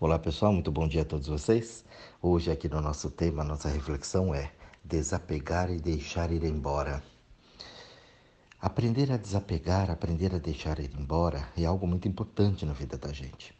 Olá 0.00 0.16
pessoal, 0.16 0.52
muito 0.52 0.70
bom 0.70 0.86
dia 0.86 1.02
a 1.02 1.04
todos 1.04 1.26
vocês. 1.26 1.84
Hoje 2.22 2.52
aqui 2.52 2.68
no 2.68 2.80
nosso 2.80 3.10
tema, 3.10 3.42
nossa 3.42 3.68
reflexão 3.68 4.32
é 4.32 4.52
desapegar 4.84 5.72
e 5.72 5.80
deixar 5.80 6.30
ir 6.30 6.44
embora. 6.44 7.02
Aprender 8.60 9.10
a 9.10 9.16
desapegar, 9.16 9.90
aprender 9.90 10.32
a 10.32 10.38
deixar 10.38 10.78
ir 10.78 10.92
embora 10.96 11.48
é 11.56 11.64
algo 11.64 11.84
muito 11.84 12.06
importante 12.06 12.64
na 12.64 12.72
vida 12.72 12.96
da 12.96 13.12
gente. 13.12 13.52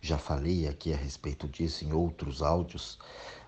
Já 0.00 0.16
falei 0.16 0.68
aqui 0.68 0.94
a 0.94 0.96
respeito 0.96 1.48
disso 1.48 1.84
em 1.84 1.92
outros 1.92 2.40
áudios, 2.40 2.96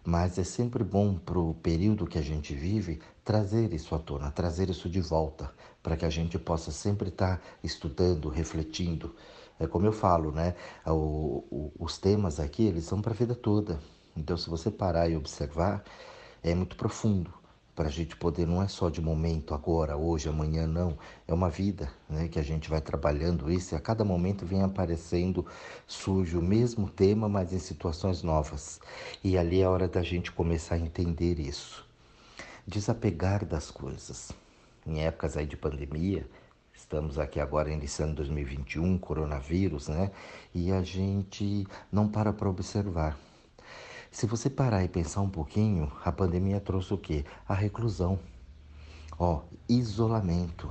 mas 0.04 0.36
é 0.36 0.42
sempre 0.42 0.82
bom 0.82 1.14
para 1.14 1.38
o 1.38 1.54
período 1.54 2.08
que 2.08 2.18
a 2.18 2.22
gente 2.22 2.56
vive 2.56 3.00
trazer 3.24 3.72
isso 3.72 3.94
à 3.94 4.00
tona, 4.00 4.32
trazer 4.32 4.68
isso 4.68 4.90
de 4.90 5.00
volta, 5.00 5.54
para 5.80 5.96
que 5.96 6.04
a 6.04 6.10
gente 6.10 6.40
possa 6.40 6.72
sempre 6.72 7.08
estar 7.08 7.36
tá 7.36 7.42
estudando, 7.62 8.28
refletindo. 8.28 9.14
É 9.62 9.66
como 9.68 9.86
eu 9.86 9.92
falo, 9.92 10.32
né? 10.32 10.56
O, 10.84 11.44
o, 11.48 11.72
os 11.78 11.96
temas 11.96 12.40
aqui, 12.40 12.64
eles 12.64 12.84
são 12.84 13.00
para 13.00 13.12
a 13.12 13.16
vida 13.16 13.32
toda. 13.32 13.78
Então, 14.16 14.36
se 14.36 14.50
você 14.50 14.72
parar 14.72 15.08
e 15.08 15.16
observar, 15.16 15.84
é 16.42 16.52
muito 16.52 16.74
profundo 16.74 17.32
para 17.72 17.86
a 17.86 17.90
gente 17.90 18.16
poder, 18.16 18.44
não 18.44 18.60
é 18.60 18.66
só 18.66 18.90
de 18.90 19.00
momento, 19.00 19.54
agora, 19.54 19.96
hoje, 19.96 20.28
amanhã, 20.28 20.66
não. 20.66 20.98
É 21.28 21.32
uma 21.32 21.48
vida 21.48 21.88
né, 22.08 22.26
que 22.26 22.40
a 22.40 22.42
gente 22.42 22.68
vai 22.68 22.80
trabalhando 22.80 23.50
isso 23.52 23.72
e 23.72 23.76
a 23.76 23.80
cada 23.80 24.04
momento 24.04 24.44
vem 24.44 24.62
aparecendo, 24.62 25.46
surge 25.86 26.36
o 26.36 26.42
mesmo 26.42 26.90
tema, 26.90 27.28
mas 27.28 27.52
em 27.52 27.60
situações 27.60 28.20
novas. 28.24 28.80
E 29.22 29.38
ali 29.38 29.60
é 29.60 29.64
a 29.64 29.70
hora 29.70 29.86
da 29.86 30.02
gente 30.02 30.32
começar 30.32 30.74
a 30.74 30.78
entender 30.78 31.38
isso. 31.38 31.86
Desapegar 32.66 33.46
das 33.46 33.70
coisas. 33.70 34.32
Em 34.84 35.04
épocas 35.04 35.36
aí 35.36 35.46
de 35.46 35.56
pandemia, 35.56 36.26
estamos 36.74 37.18
aqui 37.18 37.40
agora 37.40 37.70
iniciando 37.70 38.14
2021, 38.14 38.98
coronavírus, 38.98 39.88
né? 39.88 40.10
E 40.54 40.72
a 40.72 40.82
gente 40.82 41.66
não 41.90 42.08
para 42.08 42.32
para 42.32 42.48
observar 42.48 43.16
se 44.12 44.26
você 44.26 44.50
parar 44.50 44.84
e 44.84 44.88
pensar 44.88 45.22
um 45.22 45.30
pouquinho, 45.30 45.90
a 46.04 46.12
pandemia 46.12 46.60
trouxe 46.60 46.92
o 46.92 46.98
quê? 46.98 47.24
A 47.48 47.54
reclusão. 47.54 48.18
Ó, 49.18 49.40
isolamento. 49.66 50.70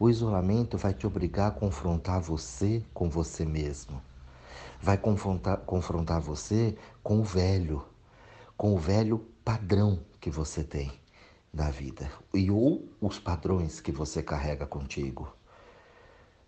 O 0.00 0.08
isolamento 0.08 0.78
vai 0.78 0.94
te 0.94 1.06
obrigar 1.06 1.48
a 1.48 1.50
confrontar 1.50 2.22
você 2.22 2.82
com 2.94 3.10
você 3.10 3.44
mesmo. 3.44 4.00
Vai 4.80 4.96
confrontar, 4.96 5.58
confrontar 5.58 6.22
você 6.22 6.74
com 7.02 7.20
o 7.20 7.22
velho, 7.22 7.84
com 8.56 8.74
o 8.74 8.78
velho 8.78 9.18
padrão 9.44 10.00
que 10.18 10.30
você 10.30 10.64
tem 10.64 11.03
na 11.54 11.70
vida 11.70 12.10
e 12.34 12.50
ou 12.50 12.88
os 13.00 13.20
padrões 13.20 13.80
que 13.80 13.92
você 13.92 14.22
carrega 14.22 14.66
contigo. 14.66 15.32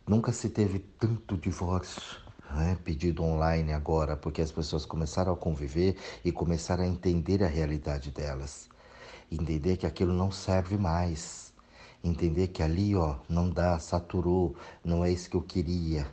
Nunca 0.07 0.33
se 0.33 0.51
teve 0.51 0.81
tanto 0.81 1.37
divórcio, 1.37 2.21
né, 2.51 2.77
pedido 2.85 3.23
online 3.23 3.73
agora, 3.73 4.17
porque 4.17 4.43
as 4.43 4.51
pessoas 4.51 4.85
começaram 4.85 5.33
a 5.33 5.37
conviver 5.37 5.97
e 6.25 6.33
começaram 6.33 6.83
a 6.83 6.89
entender 6.89 7.43
a 7.45 7.49
realidade 7.49 8.11
delas. 8.11 8.69
Entender 9.31 9.77
que 9.77 9.87
aquilo 9.87 10.13
não 10.13 10.31
serve 10.31 10.77
mais. 10.77 11.53
Entender 12.03 12.49
que 12.49 12.63
ali, 12.63 12.95
ó, 12.95 13.17
não 13.29 13.51
dá, 13.51 13.79
saturou, 13.79 14.57
não 14.85 15.05
é 15.05 15.11
isso 15.11 15.31
que 15.31 15.37
eu 15.37 15.43
queria. 15.43 16.07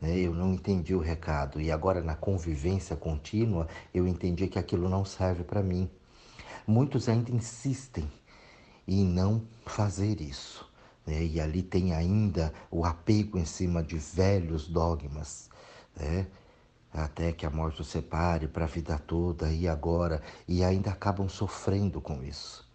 Né? 0.00 0.18
Eu 0.18 0.34
não 0.34 0.52
entendi 0.52 0.94
o 0.94 1.00
recado. 1.00 1.60
E 1.60 1.70
agora, 1.70 2.02
na 2.02 2.14
convivência 2.14 2.96
contínua, 2.96 3.66
eu 3.94 4.06
entendi 4.06 4.46
que 4.46 4.58
aquilo 4.58 4.88
não 4.88 5.04
serve 5.04 5.44
para 5.44 5.62
mim. 5.62 5.88
Muitos 6.66 7.08
ainda 7.08 7.30
insistem 7.30 8.06
em 8.88 9.04
não 9.04 9.42
fazer 9.64 10.20
isso. 10.20 10.68
Né? 11.06 11.22
E 11.24 11.40
ali 11.40 11.62
tem 11.62 11.94
ainda 11.94 12.52
o 12.70 12.84
apego 12.84 13.38
em 13.38 13.44
cima 13.44 13.82
de 13.82 13.98
velhos 13.98 14.66
dogmas 14.66 15.48
né? 15.98 16.26
Até 16.92 17.32
que 17.32 17.44
a 17.44 17.50
morte 17.50 17.82
os 17.82 17.88
separe 17.88 18.48
para 18.48 18.64
a 18.64 18.68
vida 18.68 18.98
toda 18.98 19.52
e 19.52 19.68
agora, 19.68 20.22
e 20.46 20.64
ainda 20.64 20.90
acabam 20.90 21.28
sofrendo 21.28 22.00
com 22.00 22.22
isso. 22.22 22.66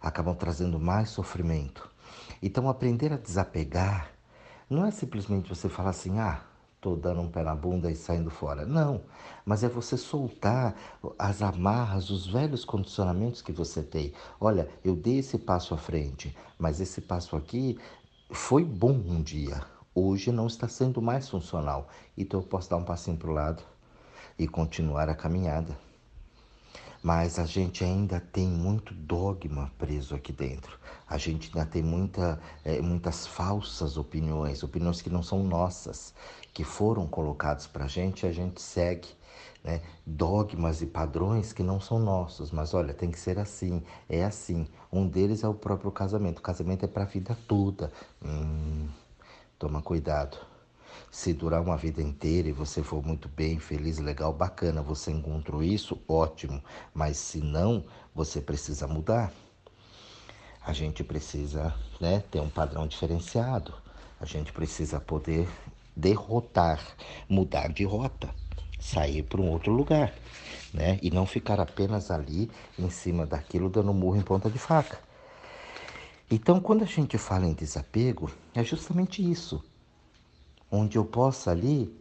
Acabam 0.00 0.34
trazendo 0.34 0.78
mais 0.78 1.08
sofrimento. 1.08 1.90
Então, 2.42 2.68
aprender 2.68 3.12
a 3.12 3.16
desapegar 3.16 4.10
não 4.68 4.84
é 4.84 4.90
simplesmente 4.90 5.48
você 5.48 5.68
falar 5.68 5.90
assim, 5.90 6.18
ah, 6.18 6.42
estou 6.84 6.96
dando 6.96 7.22
um 7.22 7.30
pé 7.30 7.42
na 7.42 7.54
bunda 7.54 7.90
e 7.90 7.96
saindo 7.96 8.30
fora. 8.30 8.66
Não, 8.66 9.00
mas 9.46 9.64
é 9.64 9.68
você 9.68 9.96
soltar 9.96 10.76
as 11.18 11.40
amarras, 11.40 12.10
os 12.10 12.26
velhos 12.26 12.62
condicionamentos 12.62 13.40
que 13.40 13.52
você 13.52 13.82
tem. 13.82 14.12
Olha, 14.38 14.68
eu 14.84 14.94
dei 14.94 15.18
esse 15.18 15.38
passo 15.38 15.72
à 15.72 15.78
frente, 15.78 16.36
mas 16.58 16.80
esse 16.80 17.00
passo 17.00 17.36
aqui 17.36 17.78
foi 18.30 18.64
bom 18.64 18.92
um 18.92 19.22
dia, 19.22 19.62
hoje 19.94 20.30
não 20.30 20.46
está 20.46 20.68
sendo 20.68 21.00
mais 21.00 21.28
funcional. 21.28 21.88
Então 22.18 22.40
eu 22.40 22.46
posso 22.46 22.68
dar 22.68 22.76
um 22.76 22.84
passinho 22.84 23.16
para 23.16 23.30
o 23.30 23.34
lado 23.34 23.62
e 24.38 24.46
continuar 24.46 25.08
a 25.08 25.14
caminhada. 25.14 25.74
Mas 27.04 27.38
a 27.38 27.44
gente 27.44 27.84
ainda 27.84 28.18
tem 28.18 28.48
muito 28.48 28.94
dogma 28.94 29.70
preso 29.76 30.14
aqui 30.14 30.32
dentro. 30.32 30.78
A 31.06 31.18
gente 31.18 31.50
ainda 31.54 31.70
tem 31.70 31.82
muita, 31.82 32.40
é, 32.64 32.80
muitas 32.80 33.26
falsas 33.26 33.98
opiniões, 33.98 34.62
opiniões 34.62 35.02
que 35.02 35.10
não 35.10 35.22
são 35.22 35.44
nossas, 35.44 36.14
que 36.54 36.64
foram 36.64 37.06
colocadas 37.06 37.66
para 37.66 37.84
a 37.84 37.88
gente 37.88 38.24
e 38.24 38.26
a 38.26 38.32
gente 38.32 38.62
segue. 38.62 39.08
Né? 39.62 39.82
Dogmas 40.06 40.80
e 40.80 40.86
padrões 40.86 41.52
que 41.52 41.62
não 41.62 41.78
são 41.78 41.98
nossos, 41.98 42.50
mas 42.50 42.72
olha, 42.72 42.94
tem 42.94 43.10
que 43.10 43.20
ser 43.20 43.38
assim, 43.38 43.82
é 44.08 44.24
assim. 44.24 44.66
Um 44.90 45.06
deles 45.06 45.44
é 45.44 45.48
o 45.48 45.54
próprio 45.54 45.90
casamento. 45.92 46.38
O 46.38 46.42
casamento 46.42 46.86
é 46.86 46.88
para 46.88 47.02
a 47.02 47.06
vida 47.06 47.36
toda. 47.46 47.92
Hum, 48.24 48.88
Toma 49.58 49.80
cuidado. 49.80 50.53
Se 51.10 51.32
durar 51.32 51.62
uma 51.62 51.76
vida 51.76 52.02
inteira 52.02 52.48
e 52.48 52.52
você 52.52 52.82
for 52.82 53.04
muito 53.04 53.28
bem, 53.28 53.58
feliz, 53.58 53.98
legal, 53.98 54.32
bacana, 54.32 54.82
você 54.82 55.10
encontrou 55.10 55.62
isso, 55.62 56.00
ótimo. 56.08 56.62
Mas 56.92 57.16
se 57.16 57.38
não, 57.38 57.84
você 58.14 58.40
precisa 58.40 58.86
mudar. 58.86 59.32
A 60.60 60.72
gente 60.72 61.04
precisa 61.04 61.74
né, 62.00 62.22
ter 62.30 62.40
um 62.40 62.48
padrão 62.48 62.86
diferenciado. 62.86 63.74
A 64.20 64.24
gente 64.24 64.52
precisa 64.52 64.98
poder 64.98 65.48
derrotar, 65.94 66.80
mudar 67.28 67.72
de 67.72 67.84
rota, 67.84 68.30
sair 68.80 69.22
para 69.22 69.40
um 69.40 69.50
outro 69.50 69.72
lugar, 69.72 70.12
né? 70.72 70.98
E 71.02 71.10
não 71.10 71.26
ficar 71.26 71.60
apenas 71.60 72.10
ali 72.10 72.50
em 72.78 72.90
cima 72.90 73.26
daquilo 73.26 73.68
dando 73.68 73.92
murro 73.92 74.16
em 74.16 74.22
ponta 74.22 74.50
de 74.50 74.58
faca. 74.58 74.98
Então, 76.30 76.58
quando 76.58 76.82
a 76.82 76.86
gente 76.86 77.18
fala 77.18 77.46
em 77.46 77.52
desapego, 77.52 78.30
é 78.54 78.64
justamente 78.64 79.22
isso, 79.22 79.62
onde 80.70 80.98
eu 80.98 81.04
possa 81.04 81.50
ali 81.50 81.94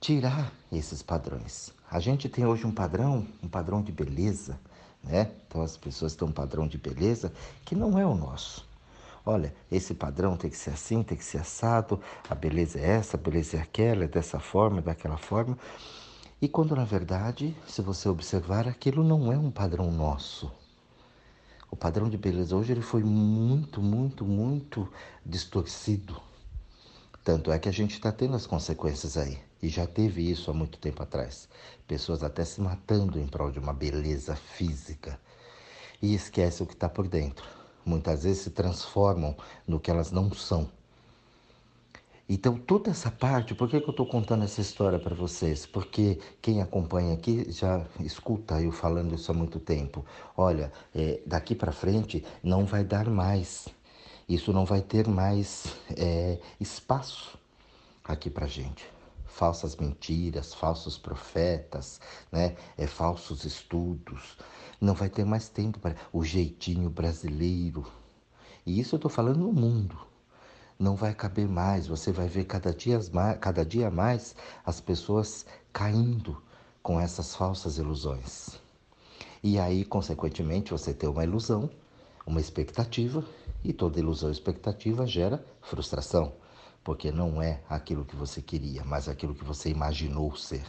tirar 0.00 0.52
esses 0.72 1.02
padrões. 1.02 1.72
A 1.90 2.00
gente 2.00 2.28
tem 2.28 2.46
hoje 2.46 2.66
um 2.66 2.72
padrão, 2.72 3.26
um 3.42 3.48
padrão 3.48 3.82
de 3.82 3.92
beleza, 3.92 4.58
né? 5.02 5.30
Então 5.46 5.62
as 5.62 5.76
pessoas 5.76 6.14
têm 6.14 6.28
um 6.28 6.32
padrão 6.32 6.66
de 6.66 6.78
beleza 6.78 7.32
que 7.64 7.74
não 7.74 7.98
é 7.98 8.06
o 8.06 8.14
nosso. 8.14 8.68
Olha, 9.24 9.54
esse 9.70 9.92
padrão 9.92 10.36
tem 10.36 10.50
que 10.50 10.56
ser 10.56 10.70
assim, 10.70 11.02
tem 11.02 11.16
que 11.16 11.24
ser 11.24 11.38
assado, 11.38 12.00
a 12.28 12.34
beleza 12.34 12.78
é 12.78 12.96
essa, 12.96 13.16
a 13.16 13.20
beleza 13.20 13.56
é 13.58 13.60
aquela, 13.60 14.04
é 14.04 14.08
dessa 14.08 14.40
forma, 14.40 14.80
daquela 14.80 15.18
forma. 15.18 15.58
E 16.40 16.48
quando 16.48 16.74
na 16.74 16.84
verdade, 16.84 17.54
se 17.66 17.82
você 17.82 18.08
observar, 18.08 18.66
aquilo 18.66 19.04
não 19.04 19.30
é 19.30 19.36
um 19.36 19.50
padrão 19.50 19.90
nosso. 19.90 20.50
O 21.70 21.76
padrão 21.76 22.08
de 22.08 22.16
beleza 22.16 22.56
hoje 22.56 22.72
ele 22.72 22.80
foi 22.80 23.04
muito, 23.04 23.82
muito, 23.82 24.24
muito 24.24 24.88
distorcido. 25.24 26.29
Tanto 27.30 27.52
é 27.52 27.60
que 27.60 27.68
a 27.68 27.72
gente 27.72 27.92
está 27.92 28.10
tendo 28.10 28.34
as 28.34 28.44
consequências 28.44 29.16
aí. 29.16 29.38
E 29.62 29.68
já 29.68 29.86
teve 29.86 30.28
isso 30.28 30.50
há 30.50 30.52
muito 30.52 30.78
tempo 30.78 31.00
atrás. 31.00 31.48
Pessoas 31.86 32.24
até 32.24 32.44
se 32.44 32.60
matando 32.60 33.20
em 33.20 33.26
prol 33.28 33.52
de 33.52 33.60
uma 33.60 33.72
beleza 33.72 34.34
física. 34.34 35.16
E 36.02 36.12
esquece 36.12 36.60
o 36.60 36.66
que 36.66 36.72
está 36.72 36.88
por 36.88 37.06
dentro. 37.06 37.46
Muitas 37.86 38.24
vezes 38.24 38.42
se 38.42 38.50
transformam 38.50 39.36
no 39.64 39.78
que 39.78 39.92
elas 39.92 40.10
não 40.10 40.32
são. 40.32 40.68
Então, 42.28 42.58
toda 42.58 42.90
essa 42.90 43.12
parte, 43.12 43.54
por 43.54 43.68
que, 43.70 43.80
que 43.80 43.86
eu 43.86 43.92
estou 43.92 44.06
contando 44.06 44.42
essa 44.42 44.60
história 44.60 44.98
para 44.98 45.14
vocês? 45.14 45.64
Porque 45.64 46.18
quem 46.42 46.60
acompanha 46.60 47.14
aqui 47.14 47.46
já 47.52 47.86
escuta 48.00 48.60
eu 48.60 48.72
falando 48.72 49.14
isso 49.14 49.30
há 49.30 49.34
muito 49.34 49.60
tempo. 49.60 50.04
Olha, 50.36 50.72
é, 50.92 51.20
daqui 51.24 51.54
para 51.54 51.70
frente 51.70 52.24
não 52.42 52.66
vai 52.66 52.82
dar 52.82 53.08
mais. 53.08 53.68
Isso 54.30 54.52
não 54.52 54.64
vai 54.64 54.80
ter 54.80 55.08
mais 55.08 55.74
é, 55.96 56.38
espaço 56.60 57.36
aqui 58.04 58.30
para 58.30 58.46
gente. 58.46 58.88
Falsas 59.26 59.74
mentiras, 59.74 60.54
falsos 60.54 60.96
profetas, 60.96 62.00
né? 62.30 62.54
é, 62.78 62.86
falsos 62.86 63.44
estudos. 63.44 64.38
Não 64.80 64.94
vai 64.94 65.10
ter 65.10 65.24
mais 65.24 65.48
tempo 65.48 65.80
para 65.80 65.96
o 66.12 66.22
jeitinho 66.22 66.88
brasileiro. 66.88 67.84
E 68.64 68.78
isso 68.78 68.94
eu 68.94 68.98
estou 68.98 69.10
falando 69.10 69.40
no 69.40 69.52
mundo 69.52 69.98
não 70.78 70.96
vai 70.96 71.12
caber 71.12 71.46
mais. 71.46 71.86
Você 71.88 72.10
vai 72.10 72.26
ver 72.26 72.44
cada 72.44 72.72
dia, 72.72 72.98
mais, 73.12 73.38
cada 73.38 73.64
dia 73.66 73.90
mais 73.90 74.34
as 74.64 74.80
pessoas 74.80 75.44
caindo 75.72 76.42
com 76.82 76.98
essas 76.98 77.34
falsas 77.34 77.76
ilusões. 77.76 78.58
E 79.42 79.58
aí, 79.58 79.84
consequentemente, 79.84 80.70
você 80.70 80.94
tem 80.94 81.08
uma 81.08 81.24
ilusão, 81.24 81.68
uma 82.26 82.40
expectativa, 82.40 83.22
e 83.62 83.72
toda 83.72 83.98
ilusão 83.98 84.30
expectativa 84.30 85.06
gera 85.06 85.44
frustração, 85.60 86.32
porque 86.82 87.12
não 87.12 87.42
é 87.42 87.62
aquilo 87.68 88.04
que 88.04 88.16
você 88.16 88.40
queria, 88.40 88.84
mas 88.84 89.08
aquilo 89.08 89.34
que 89.34 89.44
você 89.44 89.70
imaginou 89.70 90.34
ser. 90.36 90.64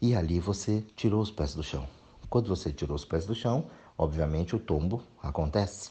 E 0.00 0.14
ali 0.14 0.40
você 0.40 0.84
tirou 0.96 1.20
os 1.20 1.30
pés 1.30 1.54
do 1.54 1.62
chão. 1.62 1.88
Quando 2.28 2.48
você 2.48 2.72
tirou 2.72 2.96
os 2.96 3.04
pés 3.04 3.26
do 3.26 3.34
chão, 3.34 3.70
obviamente 3.96 4.56
o 4.56 4.58
tombo 4.58 5.02
acontece. 5.22 5.90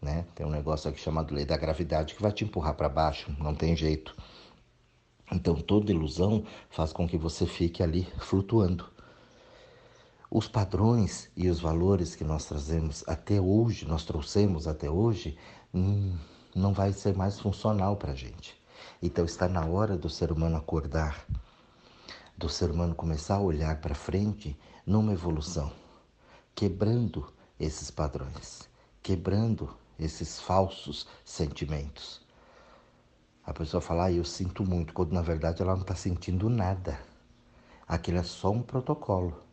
Né? 0.00 0.26
Tem 0.34 0.46
um 0.46 0.50
negócio 0.50 0.88
aqui 0.88 1.00
chamado 1.00 1.34
lei 1.34 1.44
da 1.44 1.56
gravidade 1.56 2.14
que 2.14 2.22
vai 2.22 2.30
te 2.30 2.44
empurrar 2.44 2.74
para 2.74 2.88
baixo, 2.88 3.34
não 3.38 3.54
tem 3.54 3.74
jeito. 3.74 4.14
Então 5.32 5.56
toda 5.56 5.90
ilusão 5.90 6.44
faz 6.70 6.92
com 6.92 7.06
que 7.06 7.18
você 7.18 7.46
fique 7.46 7.82
ali 7.82 8.06
flutuando. 8.18 8.88
Os 10.30 10.46
padrões 10.46 11.30
e 11.34 11.48
os 11.48 11.58
valores 11.58 12.14
que 12.14 12.22
nós 12.22 12.44
trazemos 12.44 13.02
até 13.06 13.40
hoje, 13.40 13.86
nós 13.86 14.04
trouxemos 14.04 14.68
até 14.68 14.90
hoje, 14.90 15.38
hum, 15.72 16.18
não 16.54 16.74
vai 16.74 16.92
ser 16.92 17.16
mais 17.16 17.40
funcional 17.40 17.96
para 17.96 18.12
a 18.12 18.14
gente. 18.14 18.54
Então 19.02 19.24
está 19.24 19.48
na 19.48 19.64
hora 19.64 19.96
do 19.96 20.10
ser 20.10 20.30
humano 20.30 20.58
acordar, 20.58 21.24
do 22.36 22.46
ser 22.46 22.70
humano 22.70 22.94
começar 22.94 23.36
a 23.36 23.40
olhar 23.40 23.80
para 23.80 23.94
frente 23.94 24.54
numa 24.84 25.14
evolução, 25.14 25.72
quebrando 26.54 27.32
esses 27.58 27.90
padrões, 27.90 28.68
quebrando 29.02 29.74
esses 29.98 30.38
falsos 30.38 31.06
sentimentos. 31.24 32.20
A 33.46 33.54
pessoa 33.54 33.80
fala, 33.80 34.04
ah, 34.04 34.12
eu 34.12 34.26
sinto 34.26 34.62
muito, 34.62 34.92
quando 34.92 35.14
na 35.14 35.22
verdade 35.22 35.62
ela 35.62 35.72
não 35.72 35.80
está 35.80 35.94
sentindo 35.94 36.50
nada. 36.50 37.00
Aquilo 37.86 38.18
é 38.18 38.22
só 38.22 38.50
um 38.50 38.60
protocolo. 38.60 39.47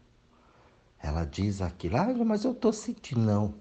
Ela 1.01 1.25
diz 1.25 1.62
aquilo, 1.62 1.97
ah, 1.97 2.13
mas 2.25 2.44
eu 2.44 2.51
estou 2.51 2.74
sentindo. 2.74 3.21
Não, 3.21 3.53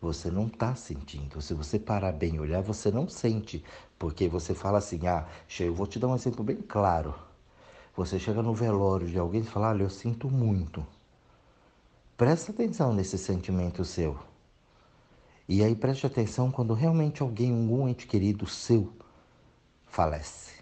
você 0.00 0.30
não 0.30 0.46
está 0.46 0.74
sentindo. 0.74 1.40
Se 1.42 1.54
você 1.54 1.78
parar 1.78 2.12
bem 2.12 2.36
e 2.36 2.40
olhar, 2.40 2.62
você 2.62 2.90
não 2.90 3.08
sente. 3.08 3.64
Porque 3.98 4.28
você 4.28 4.54
fala 4.54 4.78
assim, 4.78 5.06
ah, 5.06 5.26
eu 5.58 5.74
vou 5.74 5.86
te 5.86 5.98
dar 5.98 6.08
um 6.08 6.14
exemplo 6.14 6.42
bem 6.44 6.56
claro. 6.56 7.14
Você 7.96 8.18
chega 8.18 8.42
no 8.42 8.54
velório 8.54 9.06
de 9.06 9.18
alguém 9.18 9.42
e 9.42 9.44
fala, 9.44 9.68
olha, 9.68 9.82
eu 9.82 9.90
sinto 9.90 10.30
muito. 10.30 10.86
Presta 12.16 12.52
atenção 12.52 12.94
nesse 12.94 13.18
sentimento 13.18 13.84
seu. 13.84 14.18
E 15.48 15.64
aí 15.64 15.74
preste 15.74 16.06
atenção 16.06 16.50
quando 16.50 16.74
realmente 16.74 17.22
alguém, 17.22 17.52
um 17.52 17.88
ente 17.88 18.06
querido 18.06 18.46
seu, 18.46 18.92
falece. 19.86 20.59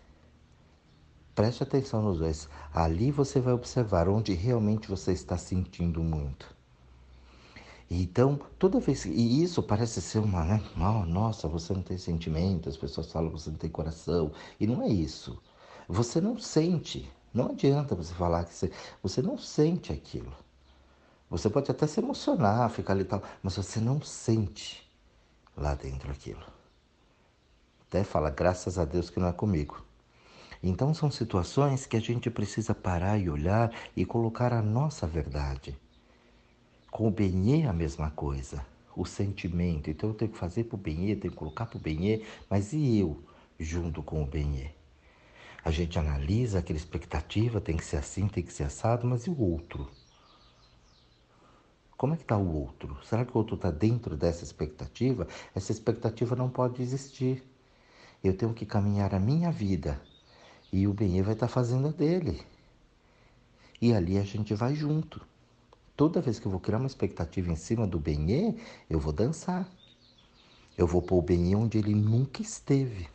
Preste 1.39 1.63
atenção 1.63 2.03
nos 2.03 2.19
dois. 2.19 2.49
Ali 2.75 3.13
você 3.13 3.39
vai 3.39 3.55
observar 3.55 4.09
onde 4.09 4.35
realmente 4.35 4.89
você 4.89 5.13
está 5.13 5.39
sentindo 5.39 6.03
muito. 6.03 6.53
Então, 7.89 8.41
toda 8.59 8.81
vez. 8.81 9.05
E 9.05 9.45
isso 9.45 9.63
parece 9.63 10.03
ser 10.03 10.19
uma, 10.19 10.45
né? 10.45 10.61
Oh, 10.77 11.07
nossa, 11.07 11.47
você 11.47 11.73
não 11.73 11.81
tem 11.81 11.97
sentimento, 11.97 12.69
as 12.69 12.77
pessoas 12.77 13.13
falam 13.13 13.31
que 13.31 13.41
você 13.41 13.51
não 13.51 13.57
tem 13.57 13.71
coração. 13.71 14.33
E 14.59 14.67
não 14.67 14.83
é 14.83 14.89
isso. 14.89 15.41
Você 15.89 16.21
não 16.21 16.37
sente. 16.37 17.09
Não 17.33 17.51
adianta 17.51 17.95
você 17.95 18.13
falar 18.15 18.43
que 18.43 18.53
você, 18.53 18.73
você 19.01 19.23
não 19.23 19.39
sente 19.39 19.93
aquilo. 19.93 20.33
Você 21.31 21.49
pode 21.49 21.71
até 21.71 21.87
se 21.87 22.01
emocionar, 22.01 22.69
ficar 22.69 22.95
ali 22.95 23.03
e 23.03 23.05
tal, 23.05 23.23
mas 23.45 23.55
você 23.55 23.79
não 23.79 24.03
sente 24.03 24.91
lá 25.57 25.77
dentro 25.77 26.11
aquilo. 26.11 26.43
Até 27.87 28.03
fala, 28.03 28.29
graças 28.29 28.77
a 28.77 28.85
Deus 28.85 29.09
que 29.09 29.21
não 29.21 29.29
é 29.29 29.33
comigo. 29.33 29.87
Então 30.63 30.93
são 30.93 31.11
situações 31.11 31.87
que 31.87 31.97
a 31.97 32.01
gente 32.01 32.29
precisa 32.31 32.75
parar 32.75 33.19
e 33.19 33.31
olhar 33.31 33.73
e 33.97 34.05
colocar 34.05 34.53
a 34.53 34.61
nossa 34.61 35.07
verdade. 35.07 35.77
Com 36.91 37.07
o 37.07 37.11
Benê 37.11 37.67
a 37.67 37.73
mesma 37.73 38.11
coisa, 38.11 38.65
o 38.97 39.05
sentimento. 39.05 39.89
Então 39.89 40.11
eu 40.11 40.15
tenho 40.15 40.33
que 40.33 40.39
fazer 40.39 40.65
para 40.65 40.75
o 40.75 40.79
Benê, 40.79 41.15
tenho 41.15 41.33
que 41.33 41.39
colocar 41.39 41.67
para 41.67 41.77
o 41.77 41.81
Benê, 41.81 42.25
mas 42.51 42.73
e 42.73 42.99
eu 42.99 43.23
junto 43.59 44.03
com 44.03 44.23
o 44.23 44.27
Benê? 44.27 44.71
A 45.65 45.71
gente 45.71 45.99
analisa 45.99 46.59
aquela 46.59 46.79
expectativa, 46.79 47.61
tem 47.61 47.77
que 47.77 47.85
ser 47.85 47.97
assim, 47.97 48.27
tem 48.27 48.43
que 48.43 48.53
ser 48.53 48.65
assado, 48.65 49.07
mas 49.07 49.27
e 49.27 49.31
o 49.31 49.41
outro? 49.41 49.89
Como 51.97 52.15
é 52.15 52.17
que 52.17 52.23
está 52.23 52.37
o 52.37 52.55
outro? 52.55 52.97
Será 53.05 53.25
que 53.25 53.33
o 53.35 53.39
outro 53.39 53.57
está 53.57 53.71
dentro 53.71 54.17
dessa 54.17 54.45
expectativa? 54.45 55.27
Essa 55.55 55.73
expectativa 55.73 56.35
não 56.37 56.49
pode 56.49 56.81
existir. 56.81 57.45
Eu 58.23 58.37
tenho 58.37 58.55
que 58.55 58.65
caminhar 58.65 59.15
a 59.15 59.21
minha 59.21 59.51
vida 59.51 60.01
e 60.73 60.87
o 60.87 60.93
Benê 60.93 61.23
vai 61.23 61.35
estar 61.35 61.47
tá 61.47 61.53
fazendo 61.53 61.89
a 61.89 61.91
dele. 61.91 62.43
E 63.81 63.93
ali 63.93 64.19
a 64.19 64.25
gente 64.25 64.55
vai 64.55 64.75
junto. 64.75 65.21
Toda 65.97 66.21
vez 66.21 66.39
que 66.39 66.47
eu 66.47 66.51
vou 66.51 66.61
criar 66.61 66.79
uma 66.79 66.87
expectativa 66.87 67.51
em 67.51 67.57
cima 67.57 67.87
do 67.87 67.99
Benê, 67.99 68.55
eu 68.89 69.01
vou 69.01 69.13
dançar. 69.13 69.69
Eu 70.77 70.87
vou 70.87 71.03
pôr 71.03 71.19
o 71.19 71.23
Benê 71.23 71.57
onde 71.57 71.79
ele 71.79 71.95
nunca 71.95 72.43
esteve. 72.43 73.09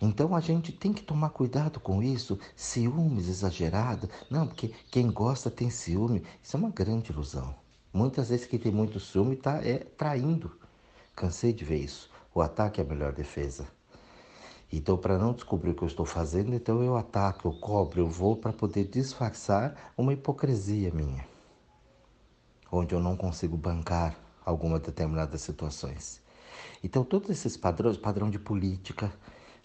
Então 0.00 0.34
a 0.34 0.40
gente 0.40 0.72
tem 0.72 0.92
que 0.92 1.02
tomar 1.02 1.30
cuidado 1.30 1.78
com 1.78 2.02
isso, 2.02 2.38
ciúmes 2.56 3.28
exagerado. 3.28 4.08
Não, 4.30 4.46
porque 4.46 4.72
quem 4.90 5.10
gosta 5.10 5.50
tem 5.50 5.68
ciúme. 5.68 6.22
Isso 6.42 6.56
é 6.56 6.58
uma 6.58 6.70
grande 6.70 7.12
ilusão. 7.12 7.54
Muitas 7.92 8.30
vezes 8.30 8.46
quem 8.46 8.58
tem 8.58 8.72
muito 8.72 8.98
ciúme 8.98 9.34
está 9.34 9.56
é, 9.64 9.78
traindo. 9.78 10.50
Cansei 11.14 11.52
de 11.52 11.64
ver 11.64 11.78
isso. 11.84 12.10
O 12.34 12.40
ataque 12.40 12.80
é 12.80 12.84
a 12.84 12.86
melhor 12.86 13.12
defesa. 13.12 13.66
Então, 14.72 14.96
para 14.96 15.18
não 15.18 15.32
descobrir 15.32 15.70
o 15.70 15.74
que 15.74 15.82
eu 15.82 15.88
estou 15.88 16.06
fazendo, 16.06 16.54
então 16.54 16.82
eu 16.82 16.96
ataco, 16.96 17.48
eu 17.48 17.52
cobro, 17.52 18.00
eu 18.00 18.08
vou 18.08 18.36
para 18.36 18.52
poder 18.52 18.84
disfarçar 18.84 19.92
uma 19.98 20.12
hipocrisia 20.12 20.92
minha, 20.92 21.26
onde 22.70 22.94
eu 22.94 23.00
não 23.00 23.16
consigo 23.16 23.56
bancar 23.56 24.16
algumas 24.44 24.80
determinadas 24.80 25.40
situações. 25.40 26.22
Então, 26.84 27.02
todos 27.02 27.30
esses 27.30 27.56
padrões, 27.56 27.96
padrão 27.96 28.30
de 28.30 28.38
política, 28.38 29.12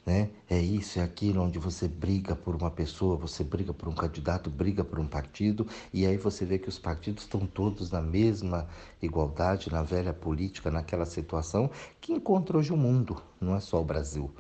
né? 0.05 0.29
É 0.49 0.59
isso, 0.59 0.99
é 0.99 1.03
aquilo 1.03 1.41
onde 1.41 1.57
você 1.57 1.87
briga 1.87 2.35
por 2.35 2.55
uma 2.55 2.69
pessoa, 2.69 3.17
você 3.17 3.43
briga 3.43 3.73
por 3.73 3.87
um 3.89 3.93
candidato, 3.93 4.49
briga 4.49 4.83
por 4.83 4.99
um 4.99 5.07
partido, 5.07 5.67
e 5.91 6.05
aí 6.05 6.17
você 6.17 6.45
vê 6.45 6.59
que 6.59 6.69
os 6.69 6.77
partidos 6.77 7.23
estão 7.23 7.45
todos 7.45 7.89
na 7.89 8.01
mesma 8.01 8.67
igualdade, 9.01 9.71
na 9.71 9.81
velha 9.81 10.13
política, 10.13 10.69
naquela 10.69 11.05
situação 11.05 11.69
que 11.99 12.13
encontra 12.13 12.57
hoje 12.57 12.71
o 12.71 12.77
mundo, 12.77 13.21
não 13.41 13.55
é 13.55 13.59
só 13.59 13.81
o 13.81 13.85
Brasil. 13.85 14.31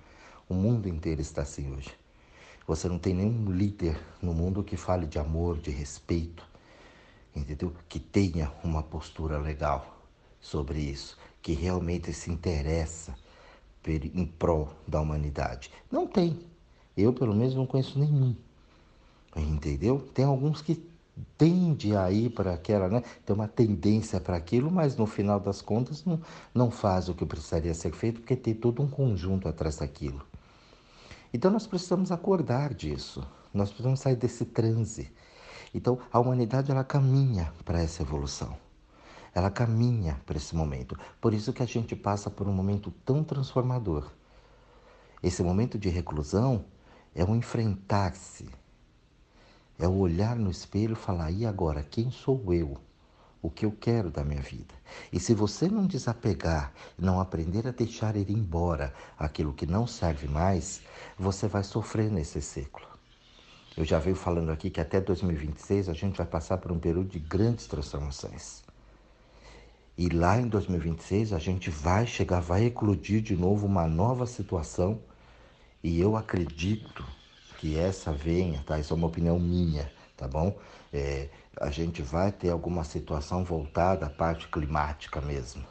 O 0.47 0.53
mundo 0.53 0.87
inteiro 0.87 1.21
está 1.21 1.41
assim 1.41 1.73
hoje. 1.73 1.91
Você 2.67 2.87
não 2.87 2.99
tem 2.99 3.13
nenhum 3.13 3.51
líder 3.51 3.99
no 4.21 4.33
mundo 4.33 4.63
que 4.63 4.77
fale 4.77 5.07
de 5.07 5.17
amor, 5.17 5.57
de 5.57 5.71
respeito, 5.71 6.43
entendeu? 7.35 7.73
Que 7.89 7.99
tenha 7.99 8.51
uma 8.63 8.83
postura 8.83 9.39
legal 9.39 9.99
sobre 10.39 10.79
isso, 10.79 11.17
que 11.41 11.53
realmente 11.53 12.13
se 12.13 12.31
interessa 12.31 13.15
em 13.87 14.25
prol 14.25 14.69
da 14.87 15.01
humanidade. 15.01 15.71
Não 15.91 16.07
tem. 16.07 16.39
Eu, 16.97 17.13
pelo 17.13 17.35
menos, 17.35 17.55
não 17.55 17.65
conheço 17.65 17.99
nenhum. 17.99 18.35
Entendeu? 19.35 19.99
Tem 20.13 20.25
alguns 20.25 20.61
que 20.61 20.83
tende 21.37 21.95
a 21.95 22.11
ir 22.11 22.29
para 22.31 22.53
aquela, 22.53 22.87
né? 22.87 23.03
Tem 23.25 23.35
uma 23.35 23.47
tendência 23.47 24.19
para 24.19 24.37
aquilo, 24.37 24.71
mas 24.71 24.95
no 24.95 25.05
final 25.05 25.39
das 25.39 25.61
contas 25.61 26.03
não, 26.03 26.19
não 26.53 26.71
faz 26.71 27.09
o 27.09 27.13
que 27.13 27.25
precisaria 27.25 27.73
ser 27.73 27.91
feito, 27.93 28.21
porque 28.21 28.35
tem 28.35 28.53
todo 28.53 28.81
um 28.81 28.87
conjunto 28.87 29.47
atrás 29.47 29.77
daquilo. 29.77 30.25
Então 31.35 31.51
nós 31.51 31.67
precisamos 31.67 32.13
acordar 32.13 32.73
disso, 32.73 33.21
nós 33.53 33.67
precisamos 33.67 33.99
sair 33.99 34.15
desse 34.15 34.45
transe. 34.45 35.11
Então 35.73 35.99
a 36.09 36.17
humanidade 36.17 36.71
ela 36.71 36.81
caminha 36.81 37.51
para 37.65 37.81
essa 37.81 38.03
evolução, 38.03 38.55
ela 39.33 39.51
caminha 39.51 40.17
para 40.25 40.37
esse 40.37 40.55
momento. 40.55 40.97
Por 41.19 41.33
isso 41.33 41.51
que 41.51 41.61
a 41.61 41.65
gente 41.65 41.93
passa 41.93 42.29
por 42.29 42.47
um 42.47 42.53
momento 42.53 42.89
tão 43.03 43.21
transformador. 43.21 44.09
Esse 45.21 45.43
momento 45.43 45.77
de 45.77 45.89
reclusão 45.89 46.63
é 47.13 47.25
um 47.25 47.35
enfrentar-se, 47.35 48.47
é 49.77 49.85
o 49.85 49.97
olhar 49.97 50.37
no 50.37 50.49
espelho 50.49 50.93
e 50.93 50.95
falar: 50.95 51.31
e 51.31 51.45
agora, 51.45 51.83
quem 51.83 52.09
sou 52.11 52.53
eu? 52.53 52.77
O 53.41 53.49
que 53.49 53.65
eu 53.65 53.71
quero 53.71 54.09
da 54.09 54.23
minha 54.23 54.41
vida. 54.41 54.73
E 55.11 55.19
se 55.19 55.33
você 55.33 55.67
não 55.67 55.85
desapegar, 55.85 56.73
não 56.97 57.19
aprender 57.19 57.67
a 57.67 57.71
deixar 57.71 58.15
ir 58.15 58.29
embora 58.29 58.93
aquilo 59.17 59.53
que 59.53 59.65
não 59.65 59.85
serve 59.85 60.27
mais, 60.27 60.81
você 61.17 61.47
vai 61.47 61.63
sofrer 61.63 62.09
nesse 62.09 62.41
ciclo. 62.41 62.87
Eu 63.77 63.83
já 63.83 63.99
venho 63.99 64.15
falando 64.15 64.51
aqui 64.51 64.69
que 64.69 64.79
até 64.79 65.01
2026 65.01 65.89
a 65.89 65.93
gente 65.93 66.17
vai 66.17 66.25
passar 66.25 66.57
por 66.57 66.71
um 66.71 66.79
período 66.79 67.09
de 67.09 67.19
grandes 67.19 67.67
transformações. 67.67 68.63
E 69.97 70.09
lá 70.09 70.39
em 70.39 70.47
2026 70.47 71.33
a 71.33 71.39
gente 71.39 71.69
vai 71.69 72.05
chegar, 72.05 72.39
vai 72.39 72.65
eclodir 72.65 73.21
de 73.21 73.35
novo 73.35 73.65
uma 73.65 73.87
nova 73.87 74.25
situação. 74.25 74.99
E 75.83 75.99
eu 75.99 76.15
acredito 76.17 77.05
que 77.59 77.77
essa 77.77 78.11
venha, 78.11 78.63
tá? 78.65 78.79
Isso 78.79 78.93
é 78.93 78.97
uma 78.97 79.07
opinião 79.07 79.39
minha 79.39 79.91
tá 80.15 80.27
bom? 80.27 80.57
É, 80.93 81.29
a 81.59 81.69
gente 81.69 82.01
vai 82.01 82.31
ter 82.31 82.49
alguma 82.49 82.83
situação 82.83 83.43
voltada 83.43 84.05
à 84.05 84.09
parte 84.09 84.47
climática 84.47 85.21
mesmo, 85.21 85.63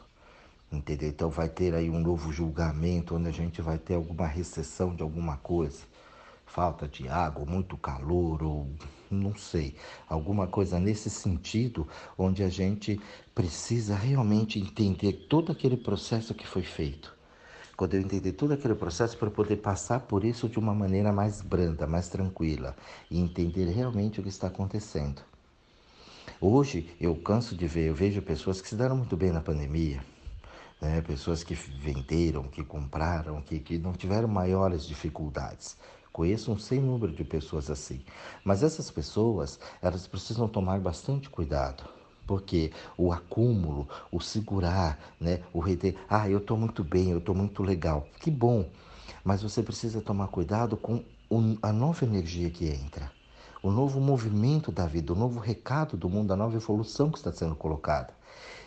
entendeu? 0.71 1.09
Então 1.09 1.29
vai 1.29 1.49
ter 1.49 1.73
aí 1.73 1.89
um 1.89 1.99
novo 1.99 2.31
julgamento 2.31 3.15
onde 3.15 3.27
a 3.27 3.31
gente 3.31 3.61
vai 3.61 3.77
ter 3.77 3.95
alguma 3.95 4.27
recessão 4.27 4.95
de 4.95 5.03
alguma 5.03 5.37
coisa, 5.37 5.83
falta 6.45 6.87
de 6.87 7.07
água, 7.07 7.45
muito 7.45 7.77
calor 7.77 8.43
ou 8.43 8.67
não 9.09 9.35
sei, 9.35 9.75
alguma 10.09 10.47
coisa 10.47 10.79
nesse 10.79 11.09
sentido 11.09 11.87
onde 12.17 12.43
a 12.43 12.49
gente 12.49 12.99
precisa 13.33 13.95
realmente 13.95 14.59
entender 14.59 15.27
todo 15.29 15.51
aquele 15.51 15.77
processo 15.77 16.33
que 16.33 16.47
foi 16.47 16.63
feito 16.63 17.14
quando 17.75 17.93
eu 17.95 18.01
entender 18.01 18.31
todo 18.33 18.53
aquele 18.53 18.75
processo 18.75 19.17
para 19.17 19.29
poder 19.29 19.57
passar 19.57 20.01
por 20.01 20.23
isso 20.23 20.47
de 20.47 20.57
uma 20.57 20.73
maneira 20.73 21.11
mais 21.11 21.41
branda, 21.41 21.85
mais 21.85 22.07
tranquila 22.07 22.75
e 23.09 23.19
entender 23.19 23.65
realmente 23.65 24.19
o 24.19 24.23
que 24.23 24.29
está 24.29 24.47
acontecendo. 24.47 25.21
Hoje 26.39 26.95
eu 26.99 27.15
canso 27.15 27.55
de 27.55 27.67
ver, 27.67 27.89
eu 27.89 27.95
vejo 27.95 28.21
pessoas 28.21 28.61
que 28.61 28.69
se 28.69 28.75
deram 28.75 28.97
muito 28.97 29.15
bem 29.15 29.31
na 29.31 29.41
pandemia, 29.41 30.03
né? 30.81 31.01
pessoas 31.01 31.43
que 31.43 31.53
venderam, 31.53 32.43
que 32.43 32.63
compraram, 32.63 33.41
que, 33.41 33.59
que 33.59 33.77
não 33.77 33.93
tiveram 33.93 34.27
maiores 34.27 34.85
dificuldades. 34.85 35.77
Conheço 36.11 36.51
um 36.51 36.57
sem 36.57 36.79
número 36.79 37.11
de 37.11 37.25
pessoas 37.25 37.69
assim. 37.69 38.01
Mas 38.43 38.63
essas 38.63 38.89
pessoas, 38.89 39.59
elas 39.81 40.07
precisam 40.07 40.47
tomar 40.47 40.79
bastante 40.79 41.29
cuidado. 41.29 41.83
Porque 42.25 42.71
o 42.97 43.11
acúmulo, 43.11 43.87
o 44.11 44.19
segurar, 44.19 44.99
né, 45.19 45.41
o 45.53 45.59
reter, 45.59 45.95
ah, 46.09 46.29
eu 46.29 46.39
estou 46.39 46.57
muito 46.57 46.83
bem, 46.83 47.11
eu 47.11 47.19
estou 47.19 47.35
muito 47.35 47.61
legal. 47.63 48.07
Que 48.19 48.31
bom. 48.31 48.69
Mas 49.23 49.41
você 49.41 49.61
precisa 49.61 50.01
tomar 50.01 50.27
cuidado 50.27 50.75
com 50.77 51.03
a 51.61 51.71
nova 51.71 52.05
energia 52.05 52.49
que 52.49 52.67
entra 52.67 53.11
o 53.65 53.71
novo 53.71 53.99
movimento 53.99 54.71
da 54.71 54.85
vida, 54.85 55.11
o 55.11 55.15
novo 55.15 55.39
recado 55.39 55.97
do 55.97 56.07
mundo, 56.07 56.31
a 56.31 56.35
nova 56.35 56.55
evolução 56.55 57.09
que 57.09 57.17
está 57.17 57.31
sendo 57.31 57.55
colocada. 57.55 58.13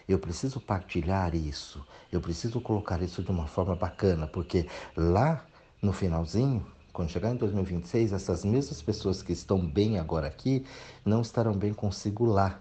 Eu 0.09 0.19
preciso 0.19 0.59
partilhar 0.59 1.37
isso, 1.37 1.87
eu 2.11 2.21
preciso 2.21 2.61
colocar 2.61 3.00
isso 3.00 3.23
de 3.23 3.31
uma 3.31 3.47
forma 3.47 3.77
bacana, 3.77 4.27
porque 4.27 4.67
lá 4.97 5.47
no 5.81 5.93
finalzinho, 5.93 6.67
quando 6.93 7.11
chegar 7.11 7.31
em 7.31 7.37
2026, 7.37 8.12
essas 8.12 8.45
mesmas 8.45 8.83
pessoas 8.83 9.23
que 9.23 9.33
estão 9.33 9.65
bem 9.65 10.00
agora 10.00 10.27
aqui 10.27 10.65
não 11.05 11.21
estarão 11.21 11.53
bem 11.53 11.73
consigo 11.73 12.25
lá. 12.25 12.59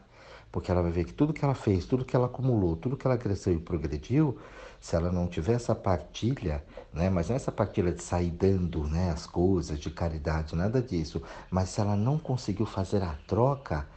Porque 0.52 0.72
ela 0.72 0.82
vai 0.82 0.92
ver 0.92 1.06
que 1.06 1.14
tudo 1.14 1.34
que 1.34 1.44
ela 1.44 1.54
fez, 1.54 1.86
tudo 1.86 2.06
que 2.06 2.16
ela 2.16 2.28
acumulou, 2.28 2.76
tudo 2.76 2.98
que 2.98 3.06
ela 3.06 3.18
cresceu 3.18 3.54
e 3.54 3.60
progrediu, 3.60 4.38
se 4.80 4.96
ela 4.96 5.12
não 5.12 5.28
tiver 5.28 5.54
essa 5.54 5.76
partilha, 5.76 6.64
né? 6.94 7.10
Mas 7.10 7.30
não 7.30 7.36
essa 7.36 7.52
partilha 7.52 7.92
de 7.92 8.02
sair 8.02 8.32
dando, 8.32 8.84
né, 8.88 9.12
as 9.12 9.26
coisas 9.26 9.80
de 9.80 9.90
caridade, 9.90 10.56
nada 10.56 10.82
disso. 10.82 11.22
Mas 11.50 11.70
se 11.70 11.82
ela 11.82 11.96
não 11.96 12.18
conseguiu 12.18 12.66
fazer 12.66 13.04
a 13.04 13.16
troca, 13.28 13.88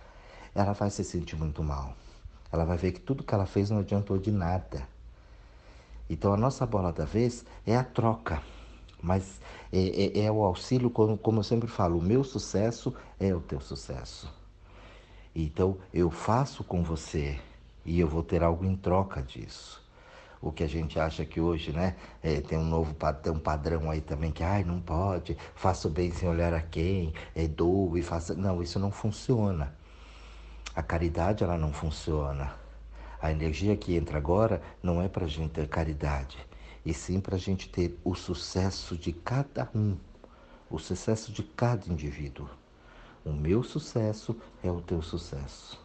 ela 0.54 0.72
vai 0.72 0.90
se 0.90 1.04
sentir 1.04 1.36
muito 1.36 1.62
mal. 1.62 1.94
Ela 2.52 2.64
vai 2.64 2.76
ver 2.76 2.92
que 2.92 3.00
tudo 3.00 3.22
que 3.22 3.34
ela 3.34 3.46
fez 3.46 3.70
não 3.70 3.78
adiantou 3.78 4.18
de 4.18 4.30
nada. 4.30 4.86
Então 6.08 6.32
a 6.32 6.36
nossa 6.36 6.66
bola 6.66 6.92
da 6.92 7.04
vez 7.04 7.44
é 7.66 7.76
a 7.76 7.84
troca. 7.84 8.42
Mas 9.02 9.40
é, 9.72 10.18
é, 10.18 10.24
é 10.24 10.32
o 10.32 10.44
auxílio, 10.44 10.90
como, 10.90 11.16
como 11.16 11.38
eu 11.40 11.44
sempre 11.44 11.68
falo, 11.68 11.98
o 11.98 12.02
meu 12.02 12.24
sucesso 12.24 12.94
é 13.18 13.34
o 13.34 13.40
teu 13.40 13.60
sucesso. 13.60 14.39
Então 15.34 15.78
eu 15.92 16.10
faço 16.10 16.64
com 16.64 16.82
você 16.82 17.38
e 17.84 18.00
eu 18.00 18.08
vou 18.08 18.22
ter 18.22 18.42
algo 18.42 18.64
em 18.64 18.76
troca 18.76 19.22
disso 19.22 19.80
o 20.40 20.50
que 20.50 20.64
a 20.64 20.68
gente 20.68 20.98
acha 20.98 21.24
que 21.24 21.40
hoje, 21.40 21.72
né? 21.72 21.96
É, 22.22 22.40
tem 22.40 22.58
um 22.58 22.64
novo 22.64 22.94
tem 23.22 23.32
um 23.32 23.38
padrão 23.38 23.90
aí 23.90 24.00
também 24.00 24.32
que, 24.32 24.42
ai, 24.42 24.64
não 24.64 24.80
pode, 24.80 25.36
faço 25.54 25.88
bem 25.90 26.10
sem 26.12 26.28
olhar 26.28 26.54
a 26.54 26.60
quem, 26.60 27.12
é, 27.34 27.46
dou 27.46 27.96
e 27.98 28.02
faço. 28.02 28.34
Não, 28.34 28.62
isso 28.62 28.78
não 28.78 28.90
funciona. 28.90 29.74
A 30.74 30.82
caridade, 30.82 31.44
ela 31.44 31.58
não 31.58 31.72
funciona. 31.72 32.54
A 33.20 33.30
energia 33.30 33.76
que 33.76 33.94
entra 33.94 34.16
agora 34.16 34.62
não 34.82 35.02
é 35.02 35.08
para 35.08 35.26
a 35.26 35.28
gente 35.28 35.50
ter 35.50 35.68
caridade, 35.68 36.38
e 36.86 36.94
sim 36.94 37.20
para 37.20 37.36
a 37.36 37.38
gente 37.38 37.68
ter 37.68 37.98
o 38.02 38.14
sucesso 38.14 38.96
de 38.96 39.12
cada 39.12 39.68
um, 39.74 39.96
o 40.70 40.78
sucesso 40.78 41.30
de 41.30 41.42
cada 41.42 41.86
indivíduo. 41.92 42.48
O 43.30 43.32
meu 43.32 43.62
sucesso 43.62 44.34
é 44.60 44.68
o 44.72 44.80
teu 44.80 45.00
sucesso. 45.00 45.80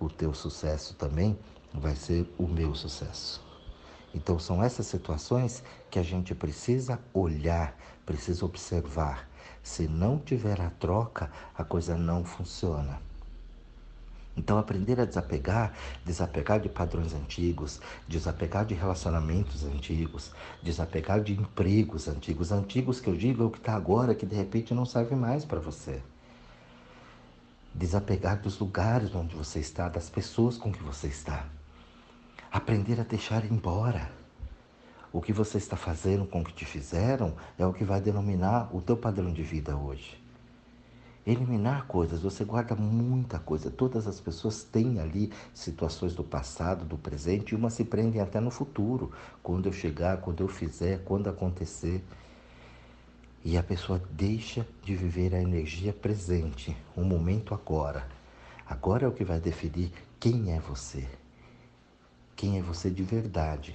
O 0.00 0.08
teu 0.08 0.34
sucesso 0.34 0.92
também 0.96 1.38
vai 1.72 1.94
ser 1.94 2.28
o 2.36 2.48
meu 2.48 2.74
sucesso. 2.74 3.40
Então 4.12 4.40
são 4.40 4.60
essas 4.60 4.88
situações 4.88 5.62
que 5.88 6.00
a 6.00 6.02
gente 6.02 6.34
precisa 6.34 6.98
olhar, 7.14 7.78
precisa 8.04 8.44
observar. 8.44 9.30
Se 9.62 9.86
não 9.86 10.18
tiver 10.18 10.60
a 10.60 10.68
troca, 10.68 11.30
a 11.56 11.62
coisa 11.62 11.96
não 11.96 12.24
funciona. 12.24 13.00
Então, 14.36 14.58
aprender 14.58 15.00
a 15.00 15.04
desapegar, 15.04 15.72
desapegar 16.04 16.58
de 16.58 16.68
padrões 16.68 17.14
antigos, 17.14 17.80
desapegar 18.08 18.64
de 18.66 18.74
relacionamentos 18.74 19.64
antigos, 19.64 20.32
desapegar 20.60 21.20
de 21.22 21.34
empregos 21.34 22.08
antigos. 22.08 22.50
Antigos 22.50 23.00
que 23.00 23.08
eu 23.08 23.16
digo 23.16 23.44
é 23.44 23.46
o 23.46 23.50
que 23.50 23.58
está 23.58 23.74
agora, 23.74 24.12
que 24.12 24.26
de 24.26 24.34
repente 24.34 24.74
não 24.74 24.84
serve 24.84 25.14
mais 25.14 25.44
para 25.44 25.60
você. 25.60 26.02
Desapegar 27.74 28.40
dos 28.40 28.58
lugares 28.58 29.14
onde 29.14 29.36
você 29.36 29.60
está, 29.60 29.88
das 29.88 30.10
pessoas 30.10 30.56
com 30.56 30.72
que 30.72 30.82
você 30.82 31.06
está. 31.06 31.46
Aprender 32.50 33.00
a 33.00 33.04
deixar 33.04 33.44
embora. 33.44 34.10
O 35.12 35.20
que 35.20 35.32
você 35.32 35.58
está 35.58 35.76
fazendo 35.76 36.26
com 36.26 36.40
o 36.40 36.44
que 36.44 36.52
te 36.52 36.64
fizeram 36.64 37.34
é 37.58 37.66
o 37.66 37.72
que 37.72 37.84
vai 37.84 38.00
denominar 38.00 38.74
o 38.74 38.80
teu 38.80 38.96
padrão 38.96 39.32
de 39.32 39.42
vida 39.42 39.76
hoje. 39.76 40.22
Eliminar 41.26 41.86
coisas, 41.86 42.22
você 42.22 42.42
guarda 42.42 42.74
muita 42.74 43.38
coisa. 43.38 43.70
Todas 43.70 44.06
as 44.06 44.18
pessoas 44.18 44.62
têm 44.62 44.98
ali 44.98 45.30
situações 45.52 46.14
do 46.14 46.24
passado, 46.24 46.86
do 46.86 46.96
presente, 46.96 47.52
e 47.52 47.54
umas 47.54 47.74
se 47.74 47.84
prendem 47.84 48.20
até 48.20 48.40
no 48.40 48.50
futuro, 48.50 49.12
quando 49.42 49.66
eu 49.66 49.72
chegar, 49.72 50.22
quando 50.22 50.42
eu 50.42 50.48
fizer, 50.48 51.04
quando 51.04 51.28
acontecer. 51.28 52.02
E 53.44 53.56
a 53.56 53.62
pessoa 53.62 54.02
deixa 54.10 54.66
de 54.82 54.94
viver 54.96 55.34
a 55.34 55.40
energia 55.40 55.92
presente, 55.92 56.76
o 56.96 57.02
momento 57.02 57.54
agora. 57.54 58.06
Agora 58.66 59.04
é 59.04 59.08
o 59.08 59.12
que 59.12 59.24
vai 59.24 59.40
definir 59.40 59.90
quem 60.20 60.52
é 60.52 60.60
você 60.60 61.06
quem 62.38 62.56
é 62.56 62.62
você 62.62 62.88
de 62.88 63.02
verdade. 63.02 63.74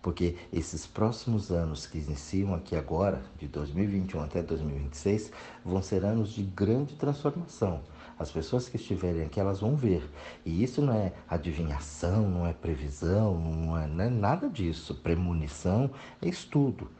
Porque 0.00 0.36
esses 0.50 0.86
próximos 0.86 1.52
anos 1.52 1.86
que 1.86 1.98
iniciam 1.98 2.54
aqui 2.54 2.74
agora, 2.74 3.22
de 3.38 3.46
2021 3.46 4.22
até 4.22 4.42
2026, 4.42 5.30
vão 5.62 5.82
ser 5.82 6.02
anos 6.02 6.32
de 6.32 6.42
grande 6.42 6.94
transformação. 6.94 7.82
As 8.18 8.32
pessoas 8.32 8.68
que 8.70 8.76
estiverem 8.76 9.22
aqui, 9.22 9.38
elas 9.38 9.60
vão 9.60 9.76
ver. 9.76 10.02
E 10.46 10.64
isso 10.64 10.80
não 10.80 10.94
é 10.94 11.12
adivinhação, 11.28 12.28
não 12.28 12.46
é 12.46 12.54
previsão, 12.54 13.38
não 13.38 13.78
é, 13.78 13.86
não 13.86 14.04
é 14.04 14.08
nada 14.08 14.48
disso. 14.48 14.94
Premonição 14.94 15.90
é 16.22 16.28
estudo. 16.28 16.90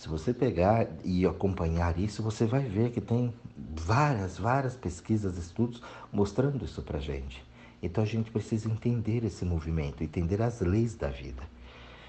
Se 0.00 0.08
você 0.08 0.32
pegar 0.32 0.88
e 1.04 1.26
acompanhar 1.26 1.98
isso, 1.98 2.22
você 2.22 2.46
vai 2.46 2.62
ver 2.62 2.90
que 2.90 3.02
tem 3.02 3.34
várias, 3.76 4.38
várias 4.38 4.74
pesquisas, 4.74 5.36
estudos 5.36 5.82
mostrando 6.10 6.64
isso 6.64 6.80
para 6.80 6.98
gente. 6.98 7.44
Então 7.82 8.02
a 8.02 8.06
gente 8.06 8.30
precisa 8.30 8.70
entender 8.70 9.26
esse 9.26 9.44
movimento, 9.44 10.02
entender 10.02 10.40
as 10.40 10.62
leis 10.62 10.94
da 10.94 11.08
vida. 11.08 11.42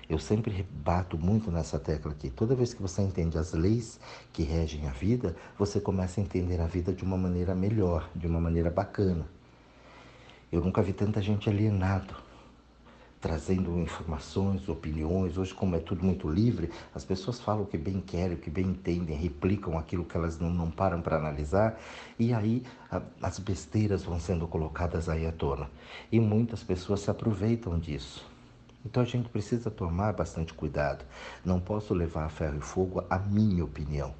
Eu 0.10 0.20
sempre 0.20 0.66
bato 0.72 1.18
muito 1.18 1.52
nessa 1.52 1.78
tecla 1.78 2.14
aqui. 2.14 2.30
Toda 2.30 2.56
vez 2.56 2.74
que 2.74 2.82
você 2.82 3.02
entende 3.02 3.38
as 3.38 3.52
leis 3.52 4.00
que 4.32 4.44
regem 4.44 4.88
a 4.88 4.92
vida, 4.92 5.36
você 5.60 5.82
começa 5.82 6.22
a 6.22 6.24
entender 6.24 6.62
a 6.62 6.68
vida 6.68 6.94
de 6.94 7.04
uma 7.04 7.18
maneira 7.18 7.54
melhor, 7.54 8.10
de 8.16 8.26
uma 8.26 8.40
maneira 8.40 8.72
bacana. 8.72 9.28
Eu 10.50 10.62
nunca 10.62 10.82
vi 10.82 10.94
tanta 10.94 11.22
gente 11.22 11.50
alienado 11.50 12.31
trazendo 13.22 13.78
informações, 13.78 14.68
opiniões. 14.68 15.38
Hoje, 15.38 15.54
como 15.54 15.76
é 15.76 15.80
tudo 15.80 16.04
muito 16.04 16.28
livre, 16.28 16.72
as 16.94 17.06
pessoas 17.06 17.40
falam 17.40 17.62
o 17.62 17.68
que 17.68 17.78
bem 17.78 18.02
querem, 18.02 18.36
o 18.36 18.40
que 18.40 18.50
bem 18.50 18.66
entendem, 18.66 19.16
replicam 19.16 19.78
aquilo 19.78 20.04
que 20.04 20.18
elas 20.18 20.40
não, 20.40 20.50
não 20.50 20.72
param 20.72 21.02
para 21.02 21.18
analisar, 21.18 21.80
e 22.18 22.34
aí 22.34 22.64
a, 22.90 23.00
as 23.22 23.38
besteiras 23.38 24.04
vão 24.04 24.20
sendo 24.20 24.48
colocadas 24.48 25.08
aí 25.08 25.28
à 25.28 25.32
tona. 25.32 25.70
E 26.12 26.20
muitas 26.20 26.64
pessoas 26.64 27.02
se 27.02 27.12
aproveitam 27.12 27.78
disso. 27.78 28.28
Então 28.84 29.04
a 29.04 29.06
gente 29.06 29.30
precisa 29.30 29.70
tomar 29.70 30.14
bastante 30.14 30.56
cuidado. 30.56 31.06
Não 31.46 31.60
posso 31.60 31.94
levar 31.94 32.26
a 32.26 32.30
ferro 32.30 32.58
e 32.58 32.62
fogo 32.62 33.06
a 33.08 33.20
minha 33.20 33.64
opinião. 33.64 34.16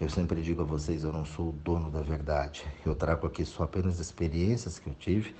Eu 0.00 0.08
sempre 0.08 0.40
digo 0.40 0.62
a 0.62 0.64
vocês, 0.64 1.02
eu 1.02 1.12
não 1.12 1.24
sou 1.24 1.48
o 1.48 1.52
dono 1.52 1.90
da 1.90 2.00
verdade. 2.00 2.64
Eu 2.86 2.94
trago 2.94 3.26
aqui 3.26 3.44
só 3.44 3.64
apenas 3.64 3.98
experiências 3.98 4.78
que 4.78 4.88
eu 4.88 4.94
tive 4.94 5.34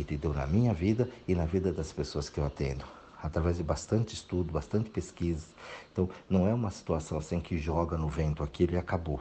entendeu? 0.00 0.32
Na 0.32 0.46
minha 0.46 0.74
vida 0.74 1.08
e 1.26 1.34
na 1.34 1.46
vida 1.46 1.72
das 1.72 1.92
pessoas 1.92 2.28
que 2.28 2.38
eu 2.38 2.44
atendo. 2.44 2.84
Através 3.22 3.56
de 3.56 3.62
bastante 3.62 4.14
estudo, 4.14 4.52
bastante 4.52 4.90
pesquisa. 4.90 5.46
Então, 5.90 6.08
não 6.28 6.46
é 6.46 6.52
uma 6.52 6.70
situação 6.70 7.18
assim 7.18 7.40
que 7.40 7.58
joga 7.58 7.96
no 7.96 8.08
vento 8.08 8.42
aquilo 8.42 8.74
e 8.74 8.76
acabou. 8.76 9.20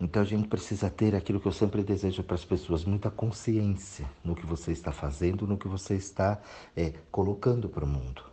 Então, 0.00 0.22
a 0.22 0.24
gente 0.24 0.48
precisa 0.48 0.90
ter 0.90 1.14
aquilo 1.14 1.38
que 1.38 1.46
eu 1.46 1.52
sempre 1.52 1.82
desejo 1.82 2.22
para 2.22 2.34
as 2.34 2.44
pessoas: 2.44 2.84
muita 2.84 3.10
consciência 3.10 4.08
no 4.24 4.34
que 4.34 4.46
você 4.46 4.72
está 4.72 4.90
fazendo, 4.90 5.46
no 5.46 5.58
que 5.58 5.68
você 5.68 5.94
está 5.94 6.40
é, 6.74 6.94
colocando 7.10 7.68
para 7.68 7.84
o 7.84 7.88
mundo. 7.88 8.24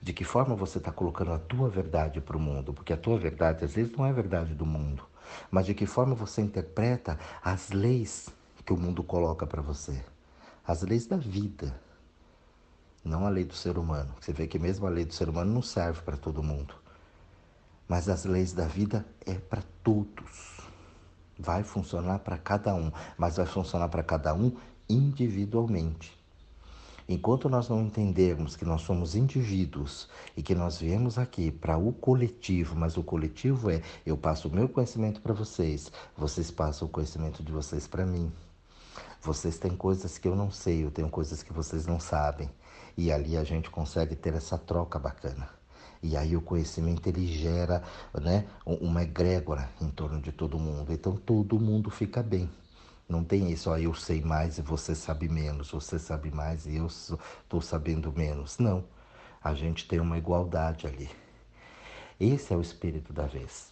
De 0.00 0.12
que 0.12 0.24
forma 0.24 0.54
você 0.54 0.78
está 0.78 0.90
colocando 0.90 1.32
a 1.32 1.38
tua 1.38 1.68
verdade 1.68 2.20
para 2.20 2.36
o 2.36 2.40
mundo? 2.40 2.72
Porque 2.72 2.92
a 2.92 2.96
tua 2.96 3.18
verdade 3.18 3.64
às 3.64 3.74
vezes 3.74 3.92
não 3.96 4.06
é 4.06 4.10
a 4.10 4.12
verdade 4.12 4.54
do 4.54 4.66
mundo, 4.66 5.04
mas 5.50 5.66
de 5.66 5.74
que 5.74 5.86
forma 5.86 6.14
você 6.14 6.40
interpreta 6.42 7.18
as 7.42 7.70
leis 7.70 8.28
que 8.64 8.72
o 8.72 8.76
mundo 8.76 9.02
coloca 9.02 9.46
para 9.46 9.62
você 9.62 10.02
as 10.66 10.82
leis 10.82 11.06
da 11.06 11.16
vida, 11.16 11.78
não 13.04 13.24
a 13.24 13.28
lei 13.28 13.44
do 13.44 13.54
ser 13.54 13.78
humano. 13.78 14.12
Você 14.20 14.32
vê 14.32 14.48
que 14.48 14.58
mesmo 14.58 14.86
a 14.86 14.90
lei 14.90 15.04
do 15.04 15.14
ser 15.14 15.28
humano 15.28 15.52
não 15.52 15.62
serve 15.62 16.02
para 16.02 16.16
todo 16.16 16.42
mundo. 16.42 16.74
Mas 17.86 18.08
as 18.08 18.24
leis 18.24 18.52
da 18.52 18.66
vida 18.66 19.06
é 19.24 19.34
para 19.34 19.62
todos. 19.84 20.60
Vai 21.38 21.62
funcionar 21.62 22.18
para 22.18 22.36
cada 22.36 22.74
um, 22.74 22.90
mas 23.16 23.36
vai 23.36 23.46
funcionar 23.46 23.88
para 23.88 24.02
cada 24.02 24.34
um 24.34 24.56
individualmente. 24.88 26.16
Enquanto 27.08 27.48
nós 27.48 27.68
não 27.68 27.82
entendermos 27.82 28.56
que 28.56 28.64
nós 28.64 28.82
somos 28.82 29.14
indivíduos 29.14 30.08
e 30.36 30.42
que 30.42 30.56
nós 30.56 30.80
viemos 30.80 31.16
aqui 31.16 31.52
para 31.52 31.78
o 31.78 31.92
coletivo, 31.92 32.74
mas 32.74 32.96
o 32.96 33.04
coletivo 33.04 33.70
é 33.70 33.80
eu 34.04 34.16
passo 34.16 34.48
o 34.48 34.52
meu 34.52 34.68
conhecimento 34.68 35.20
para 35.20 35.32
vocês, 35.32 35.92
vocês 36.16 36.50
passam 36.50 36.88
o 36.88 36.90
conhecimento 36.90 37.44
de 37.44 37.52
vocês 37.52 37.86
para 37.86 38.04
mim. 38.04 38.32
Vocês 39.20 39.58
têm 39.58 39.76
coisas 39.76 40.18
que 40.18 40.28
eu 40.28 40.36
não 40.36 40.50
sei, 40.50 40.84
eu 40.84 40.90
tenho 40.90 41.08
coisas 41.08 41.42
que 41.42 41.52
vocês 41.52 41.86
não 41.86 41.98
sabem. 41.98 42.50
E 42.96 43.12
ali 43.12 43.36
a 43.36 43.44
gente 43.44 43.70
consegue 43.70 44.14
ter 44.14 44.34
essa 44.34 44.56
troca 44.56 44.98
bacana. 44.98 45.48
E 46.02 46.16
aí 46.16 46.36
o 46.36 46.40
conhecimento 46.40 47.08
ele 47.08 47.26
gera 47.26 47.82
né, 48.14 48.46
uma 48.64 49.02
egrégora 49.02 49.68
em 49.80 49.90
torno 49.90 50.20
de 50.20 50.32
todo 50.32 50.58
mundo. 50.58 50.92
Então 50.92 51.16
todo 51.16 51.58
mundo 51.58 51.90
fica 51.90 52.22
bem. 52.22 52.48
Não 53.08 53.22
tem 53.22 53.50
isso, 53.52 53.70
ó, 53.70 53.78
eu 53.78 53.94
sei 53.94 54.20
mais 54.20 54.58
e 54.58 54.62
você 54.62 54.94
sabe 54.94 55.28
menos, 55.28 55.70
você 55.70 55.98
sabe 55.98 56.30
mais 56.30 56.66
e 56.66 56.76
eu 56.76 56.86
estou 56.86 57.60
sabendo 57.60 58.12
menos. 58.12 58.58
Não. 58.58 58.84
A 59.42 59.54
gente 59.54 59.86
tem 59.86 60.00
uma 60.00 60.18
igualdade 60.18 60.86
ali. 60.86 61.08
Esse 62.18 62.52
é 62.52 62.56
o 62.56 62.60
espírito 62.60 63.12
da 63.12 63.26
vez. 63.26 63.68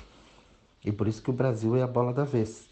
E 0.85 0.93
por 0.93 1.09
isso 1.09 1.23
que 1.23 1.31
o 1.31 1.33
Brasil 1.33 1.75
é 1.77 1.83
a 1.83 1.87
bola 1.87 2.13
da 2.13 2.25
vez. 2.25 2.69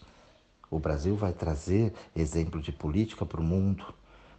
O 0.73 0.79
Brasil 0.79 1.15
vai 1.15 1.35
trazer 1.35 1.93
exemplo 2.17 2.59
de 2.59 2.73
política 2.73 3.27
para 3.27 3.43
o 3.43 3.45
mundo, 3.45 3.85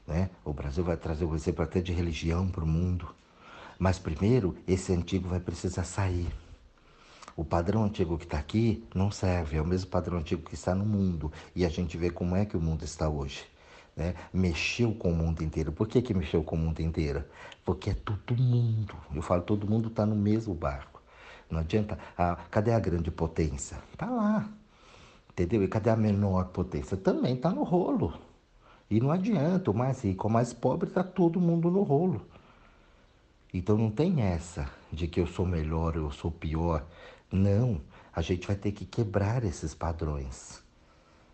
né? 0.08 0.32
O 0.44 0.52
Brasil 0.52 0.84
vai 0.84 0.98
trazer 0.98 1.26
exemplo 1.32 1.64
até 1.64 1.80
de 1.80 1.94
religião 1.94 2.50
para 2.50 2.64
o 2.64 2.68
mundo. 2.68 3.08
Mas 3.78 4.00
primeiro, 4.00 4.58
esse 4.68 4.92
antigo 4.92 5.30
vai 5.30 5.40
precisar 5.40 5.84
sair. 5.84 6.34
O 7.38 7.46
padrão 7.46 7.84
antigo 7.84 8.18
que 8.18 8.24
está 8.24 8.40
aqui 8.40 8.84
não 8.96 9.12
serve, 9.12 9.58
é 9.58 9.62
o 9.62 9.66
mesmo 9.66 9.92
padrão 9.92 10.18
antigo 10.18 10.42
que 10.42 10.56
está 10.56 10.74
no 10.74 10.84
mundo. 10.84 11.32
E 11.56 11.68
a 11.68 11.70
gente 11.70 11.96
vê 11.98 12.10
como 12.10 12.36
é 12.36 12.48
que 12.48 12.58
o 12.58 12.62
mundo 12.62 12.84
está 12.84 13.08
hoje. 13.08 13.46
Né? 13.96 14.16
Mexeu 14.34 14.92
com 14.92 15.12
o 15.12 15.16
mundo 15.16 15.44
inteiro. 15.44 15.72
Por 15.72 15.88
que, 15.88 16.02
que 16.02 16.16
mexeu 16.16 16.44
com 16.44 16.56
o 16.56 16.60
mundo 16.60 16.80
inteiro? 16.80 17.24
Porque 17.64 17.92
é 17.92 17.94
todo 17.94 18.36
mundo. 18.36 18.96
Eu 19.14 19.22
falo, 19.22 19.44
todo 19.44 19.70
mundo 19.70 19.90
está 19.90 20.04
no 20.04 20.16
mesmo 20.16 20.56
barco. 20.56 21.00
Não 21.48 21.60
adianta. 21.60 22.00
Ah, 22.18 22.40
cadê 22.50 22.74
a 22.74 22.80
grande 22.80 23.12
potência? 23.12 23.78
Está 23.94 24.10
lá. 24.10 24.50
Entendeu? 25.34 25.64
E 25.64 25.68
cadê 25.68 25.90
a 25.90 25.96
menor 25.96 26.50
potência? 26.50 26.96
Também 26.96 27.34
está 27.34 27.50
no 27.50 27.64
rolo. 27.64 28.14
E 28.90 29.00
não 29.00 29.12
adianta, 29.12 29.72
o 29.72 29.74
mais 29.74 30.04
rico, 30.04 30.28
o 30.28 30.32
mais 30.32 30.54
pobre, 30.54 30.88
está 30.88 31.04
todo 31.04 31.42
mundo 31.42 31.72
no 31.72 31.82
rolo. 31.82 32.22
Então 33.52 33.76
não 33.76 33.90
tem 33.90 34.22
essa 34.22 34.70
de 34.92 35.08
que 35.08 35.20
eu 35.20 35.26
sou 35.26 35.46
melhor, 35.46 35.96
eu 35.96 36.12
sou 36.12 36.32
pior. 36.32 36.86
Não, 37.32 37.82
a 38.16 38.22
gente 38.22 38.46
vai 38.46 38.56
ter 38.56 38.72
que 38.72 38.86
quebrar 38.86 39.44
esses 39.44 39.74
padrões. 39.74 40.62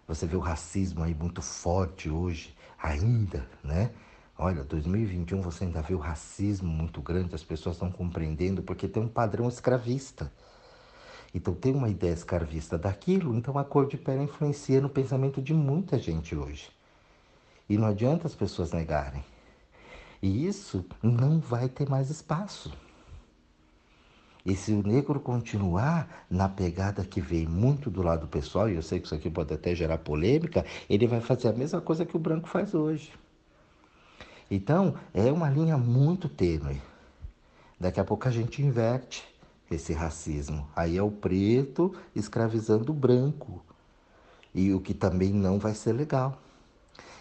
Você 0.07 0.25
vê 0.25 0.37
o 0.37 0.41
racismo 0.41 1.03
aí 1.03 1.13
muito 1.13 1.41
forte 1.41 2.09
hoje, 2.09 2.55
ainda, 2.81 3.45
né? 3.61 3.91
Olha, 4.37 4.63
2021 4.63 5.41
você 5.41 5.65
ainda 5.65 5.81
vê 5.81 5.93
o 5.93 5.99
racismo 5.99 6.69
muito 6.69 7.01
grande, 7.01 7.35
as 7.35 7.43
pessoas 7.43 7.75
estão 7.75 7.91
compreendendo 7.91 8.63
porque 8.63 8.87
tem 8.87 9.03
um 9.03 9.09
padrão 9.09 9.49
escravista. 9.49 10.31
Então 11.33 11.53
tem 11.53 11.75
uma 11.75 11.89
ideia 11.89 12.13
escravista 12.13 12.77
daquilo, 12.77 13.35
então 13.35 13.57
a 13.57 13.63
cor 13.63 13.87
de 13.87 13.97
pele 13.97 14.23
influencia 14.23 14.81
no 14.81 14.89
pensamento 14.89 15.41
de 15.41 15.53
muita 15.53 15.99
gente 15.99 16.35
hoje. 16.35 16.69
E 17.69 17.77
não 17.77 17.87
adianta 17.87 18.25
as 18.25 18.33
pessoas 18.33 18.71
negarem. 18.71 19.23
E 20.21 20.47
isso 20.47 20.83
não 21.01 21.39
vai 21.39 21.69
ter 21.69 21.87
mais 21.87 22.09
espaço. 22.09 22.71
E 24.45 24.55
se 24.55 24.71
o 24.73 24.81
negro 24.81 25.19
continuar 25.19 26.25
na 26.29 26.49
pegada 26.49 27.05
que 27.05 27.21
vem 27.21 27.45
muito 27.45 27.89
do 27.89 28.01
lado 28.01 28.27
pessoal, 28.27 28.69
e 28.69 28.75
eu 28.75 28.81
sei 28.81 28.99
que 28.99 29.05
isso 29.05 29.13
aqui 29.13 29.29
pode 29.29 29.53
até 29.53 29.75
gerar 29.75 29.99
polêmica, 29.99 30.65
ele 30.89 31.05
vai 31.05 31.21
fazer 31.21 31.49
a 31.49 31.53
mesma 31.53 31.79
coisa 31.79 32.05
que 32.05 32.15
o 32.15 32.19
branco 32.19 32.47
faz 32.47 32.73
hoje. 32.73 33.13
Então, 34.49 34.95
é 35.13 35.31
uma 35.31 35.49
linha 35.49 35.77
muito 35.77 36.27
tênue. 36.27 36.81
Daqui 37.79 37.99
a 37.99 38.03
pouco 38.03 38.27
a 38.27 38.31
gente 38.31 38.61
inverte 38.63 39.23
esse 39.69 39.93
racismo. 39.93 40.67
Aí 40.75 40.97
é 40.97 41.03
o 41.03 41.11
preto 41.11 41.93
escravizando 42.15 42.91
o 42.91 42.95
branco. 42.95 43.63
E 44.53 44.73
o 44.73 44.79
que 44.79 44.93
também 44.93 45.31
não 45.31 45.59
vai 45.59 45.73
ser 45.73 45.93
legal. 45.93 46.41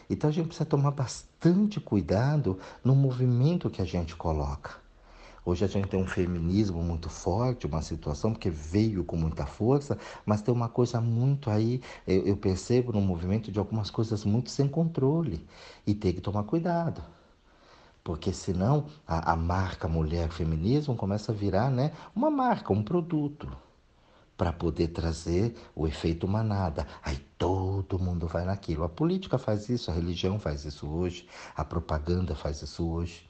Então 0.09 0.31
a 0.31 0.33
gente 0.33 0.47
precisa 0.47 0.65
tomar 0.65 0.93
bastante 0.93 1.79
cuidado 1.81 2.59
no 2.83 2.95
movimento 2.95 3.69
que 3.69 3.83
a 3.83 3.85
gente 3.85 4.17
coloca. 4.17 4.77
Hoje 5.45 5.65
a 5.65 5.69
gente 5.69 5.89
tem 5.89 5.99
um 5.99 6.07
feminismo 6.07 6.83
muito 6.83 7.09
forte, 7.09 7.67
uma 7.67 7.81
situação 7.81 8.33
porque 8.33 8.51
veio 8.51 9.05
com 9.05 9.17
muita 9.17 9.47
força, 9.47 9.99
mas 10.27 10.43
tem 10.43 10.53
uma 10.53 10.69
coisa 10.69 11.01
muito 11.01 11.49
aí, 11.49 11.81
eu, 12.07 12.27
eu 12.27 12.37
percebo 12.37 12.93
no 12.93 13.01
movimento 13.01 13.51
de 13.51 13.59
algumas 13.59 13.91
coisas 13.91 14.25
muito 14.25 14.51
sem 14.51 14.69
controle 14.69 15.47
e 15.87 15.95
tem 15.95 16.13
que 16.13 16.21
tomar 16.21 16.43
cuidado. 16.45 17.03
Porque 18.09 18.33
senão 18.33 18.87
a, 19.07 19.33
a 19.33 19.37
marca 19.37 19.87
mulher 19.87 20.31
feminismo 20.31 20.97
começa 20.97 21.31
a 21.31 21.35
virar 21.35 21.71
né, 21.71 21.93
uma 22.17 22.31
marca, 22.31 22.73
um 22.73 22.83
produto 22.83 23.55
para 24.35 24.51
poder 24.51 24.89
trazer 24.89 25.55
o 25.77 25.87
efeito 25.87 26.27
manada. 26.27 26.87
Aí 27.03 27.19
todo 27.37 27.99
mundo 27.99 28.27
vai 28.27 28.47
naquilo. 28.47 28.83
A 28.83 28.89
política 28.89 29.37
faz 29.37 29.69
isso, 29.69 29.91
a 29.91 29.95
religião 29.95 30.39
faz 30.39 30.65
isso 30.65 30.89
hoje, 30.89 31.29
a 31.55 31.63
propaganda 31.63 32.35
faz 32.35 32.63
isso 32.63 32.89
hoje 32.89 33.29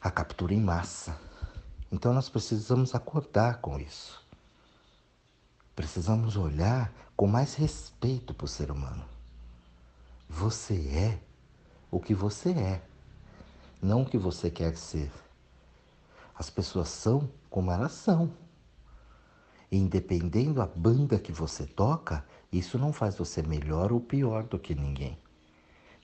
a 0.00 0.10
captura 0.10 0.54
em 0.54 0.60
massa. 0.62 1.14
Então 1.92 2.14
nós 2.14 2.30
precisamos 2.30 2.94
acordar 2.94 3.60
com 3.60 3.78
isso. 3.78 4.26
Precisamos 5.76 6.34
olhar 6.34 6.90
com 7.14 7.26
mais 7.26 7.56
respeito 7.56 8.32
para 8.32 8.46
o 8.46 8.48
ser 8.48 8.70
humano. 8.70 9.04
Você 10.26 10.76
é 10.94 11.18
o 11.90 12.00
que 12.00 12.14
você 12.14 12.52
é, 12.52 12.82
não 13.82 14.02
o 14.02 14.06
que 14.06 14.18
você 14.18 14.50
quer 14.50 14.76
ser. 14.76 15.10
As 16.34 16.50
pessoas 16.50 16.88
são 16.88 17.30
como 17.48 17.70
elas 17.70 17.92
são. 17.92 18.32
E 19.70 19.76
independendo 19.76 20.54
da 20.54 20.66
banda 20.66 21.18
que 21.18 21.32
você 21.32 21.64
toca, 21.64 22.24
isso 22.52 22.78
não 22.78 22.92
faz 22.92 23.16
você 23.16 23.42
melhor 23.42 23.92
ou 23.92 24.00
pior 24.00 24.44
do 24.44 24.58
que 24.58 24.74
ninguém 24.74 25.18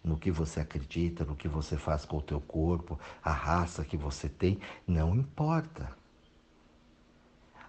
no 0.07 0.17
que 0.17 0.31
você 0.31 0.61
acredita, 0.61 1.25
no 1.25 1.35
que 1.35 1.49
você 1.49 1.77
faz 1.77 2.05
com 2.05 2.19
o 2.19 2.23
teu 2.23 2.41
corpo, 2.41 2.99
a 3.23 3.33
raça 3.33 3.85
que 3.85 3.97
você 3.97 4.29
tem, 4.29 4.61
não 4.87 5.17
importa. 5.17 5.91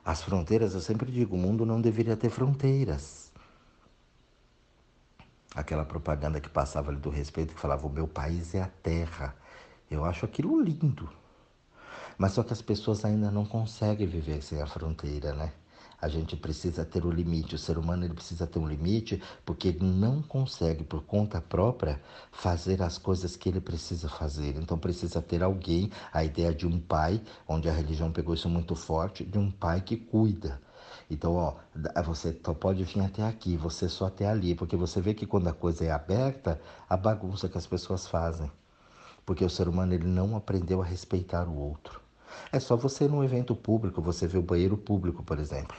As 0.05 0.21
fronteiras, 0.21 0.75
eu 0.75 0.79
sempre 0.79 1.11
digo, 1.11 1.35
o 1.35 1.39
mundo 1.39 1.65
não 1.65 1.81
deveria 1.81 2.15
ter 2.15 2.29
fronteiras. 2.29 3.33
Aquela 5.55 5.83
propaganda 5.83 6.39
que 6.39 6.47
passava 6.47 6.91
ali 6.91 6.99
do 6.99 7.09
respeito, 7.09 7.55
que 7.55 7.59
falava: 7.59 7.87
o 7.87 7.89
meu 7.89 8.07
país 8.07 8.53
é 8.53 8.61
a 8.61 8.67
terra. 8.67 9.35
Eu 9.89 10.03
acho 10.05 10.25
aquilo 10.25 10.59
lindo. 10.61 11.09
Mas 12.17 12.33
só 12.33 12.43
que 12.43 12.53
as 12.53 12.61
pessoas 12.61 13.05
ainda 13.05 13.31
não 13.31 13.45
conseguem 13.45 14.07
viver 14.07 14.41
sem 14.41 14.61
a 14.61 14.67
fronteira, 14.67 15.33
né? 15.33 15.53
A 15.99 16.07
gente 16.07 16.35
precisa 16.35 16.85
ter 16.85 17.05
o 17.05 17.11
limite. 17.11 17.55
O 17.55 17.57
ser 17.57 17.77
humano 17.77 18.05
ele 18.05 18.13
precisa 18.13 18.45
ter 18.45 18.59
um 18.59 18.67
limite 18.67 19.21
porque 19.45 19.69
ele 19.69 19.83
não 19.83 20.21
consegue, 20.21 20.83
por 20.83 21.03
conta 21.03 21.41
própria, 21.41 21.99
fazer 22.31 22.81
as 22.83 22.97
coisas 22.97 23.35
que 23.35 23.49
ele 23.49 23.61
precisa 23.61 24.07
fazer. 24.07 24.55
Então 24.57 24.77
precisa 24.77 25.21
ter 25.21 25.41
alguém, 25.41 25.91
a 26.13 26.23
ideia 26.23 26.53
de 26.53 26.67
um 26.67 26.79
pai, 26.79 27.21
onde 27.47 27.67
a 27.67 27.73
religião 27.73 28.11
pegou 28.11 28.35
isso 28.35 28.49
muito 28.49 28.75
forte, 28.75 29.23
de 29.23 29.39
um 29.39 29.49
pai 29.49 29.81
que 29.81 29.97
cuida. 29.97 30.61
Então, 31.09 31.35
ó, 31.35 31.55
você 32.03 32.31
pode 32.33 32.83
vir 32.83 33.01
até 33.01 33.23
aqui, 33.23 33.55
você 33.57 33.87
só 33.89 34.07
até 34.07 34.27
ali, 34.27 34.53
porque 34.53 34.75
você 34.75 35.01
vê 35.01 35.13
que 35.13 35.25
quando 35.25 35.47
a 35.47 35.53
coisa 35.53 35.85
é 35.85 35.91
aberta, 35.91 36.59
a 36.89 36.97
bagunça 36.97 37.49
que 37.49 37.57
as 37.57 37.65
pessoas 37.65 38.05
fazem. 38.05 38.51
Porque 39.27 39.43
o 39.43 39.49
ser 39.49 39.67
humano 39.67 39.93
ele 39.93 40.07
não 40.07 40.37
aprendeu 40.37 40.81
a 40.81 40.85
respeitar 40.85 41.49
o 41.49 41.59
outro. 41.59 41.99
É 42.49 42.61
só 42.61 42.77
você 42.77 43.03
ir 43.03 43.09
num 43.09 43.25
evento 43.25 43.53
público, 43.53 44.01
você 44.01 44.25
vê 44.25 44.37
o 44.37 44.41
banheiro 44.41 44.77
público, 44.77 45.21
por 45.21 45.37
exemplo. 45.37 45.75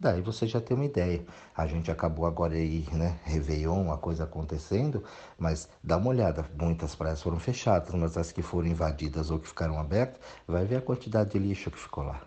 Daí 0.00 0.20
você 0.20 0.48
já 0.48 0.60
tem 0.60 0.76
uma 0.76 0.84
ideia. 0.84 1.24
A 1.56 1.64
gente 1.64 1.92
acabou 1.92 2.26
agora 2.26 2.54
aí, 2.54 2.84
né? 2.90 3.20
Réveillon, 3.22 3.92
a 3.92 3.98
coisa 3.98 4.24
acontecendo, 4.24 5.04
mas 5.38 5.68
dá 5.82 5.96
uma 5.96 6.08
olhada. 6.10 6.44
Muitas 6.60 6.96
praias 6.96 7.22
foram 7.22 7.38
fechadas, 7.38 7.94
mas 7.94 8.16
as 8.16 8.32
que 8.32 8.42
foram 8.42 8.66
invadidas 8.66 9.30
ou 9.30 9.38
que 9.38 9.46
ficaram 9.46 9.78
abertas, 9.78 10.20
vai 10.44 10.64
ver 10.66 10.76
a 10.76 10.82
quantidade 10.82 11.30
de 11.30 11.38
lixo 11.38 11.70
que 11.70 11.78
ficou 11.78 12.02
lá. 12.02 12.20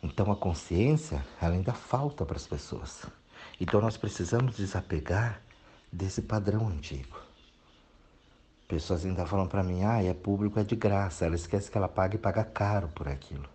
Então 0.00 0.30
a 0.30 0.36
consciência, 0.36 1.26
ela 1.42 1.54
ainda 1.54 1.72
falta 1.72 2.24
para 2.24 2.36
as 2.36 2.46
pessoas. 2.46 3.04
Então 3.60 3.80
nós 3.80 3.96
precisamos 3.96 4.56
desapegar 4.56 5.42
desse 5.92 6.22
padrão 6.22 6.68
antigo. 6.68 7.27
Pessoas 8.68 9.06
ainda 9.06 9.24
falam 9.24 9.48
para 9.48 9.62
mim, 9.62 9.82
ah, 9.82 10.02
é 10.02 10.12
público, 10.12 10.60
é 10.60 10.64
de 10.64 10.76
graça. 10.76 11.24
Ela 11.24 11.36
esquece 11.36 11.70
que 11.70 11.78
ela 11.78 11.88
paga 11.88 12.16
e 12.16 12.18
paga 12.18 12.44
caro 12.44 12.88
por 12.88 13.08
aquilo. 13.08 13.48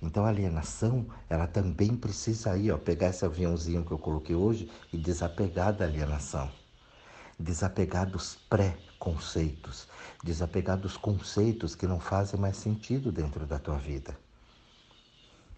Então 0.00 0.24
a 0.24 0.28
alienação, 0.28 1.06
ela 1.28 1.48
também 1.48 1.96
precisa 1.96 2.52
aí, 2.52 2.70
ó, 2.70 2.78
pegar 2.78 3.08
esse 3.08 3.24
aviãozinho 3.24 3.84
que 3.84 3.92
eu 3.92 3.98
coloquei 3.98 4.36
hoje 4.36 4.70
e 4.92 4.96
desapegar 4.98 5.72
da 5.72 5.84
alienação. 5.84 6.48
Desapegar 7.38 8.08
dos 8.08 8.36
pré-conceitos, 8.48 9.88
desapegar 10.22 10.78
dos 10.78 10.96
conceitos 10.96 11.74
que 11.74 11.88
não 11.88 11.98
fazem 11.98 12.38
mais 12.38 12.56
sentido 12.56 13.10
dentro 13.10 13.46
da 13.46 13.58
tua 13.58 13.78
vida. 13.78 14.16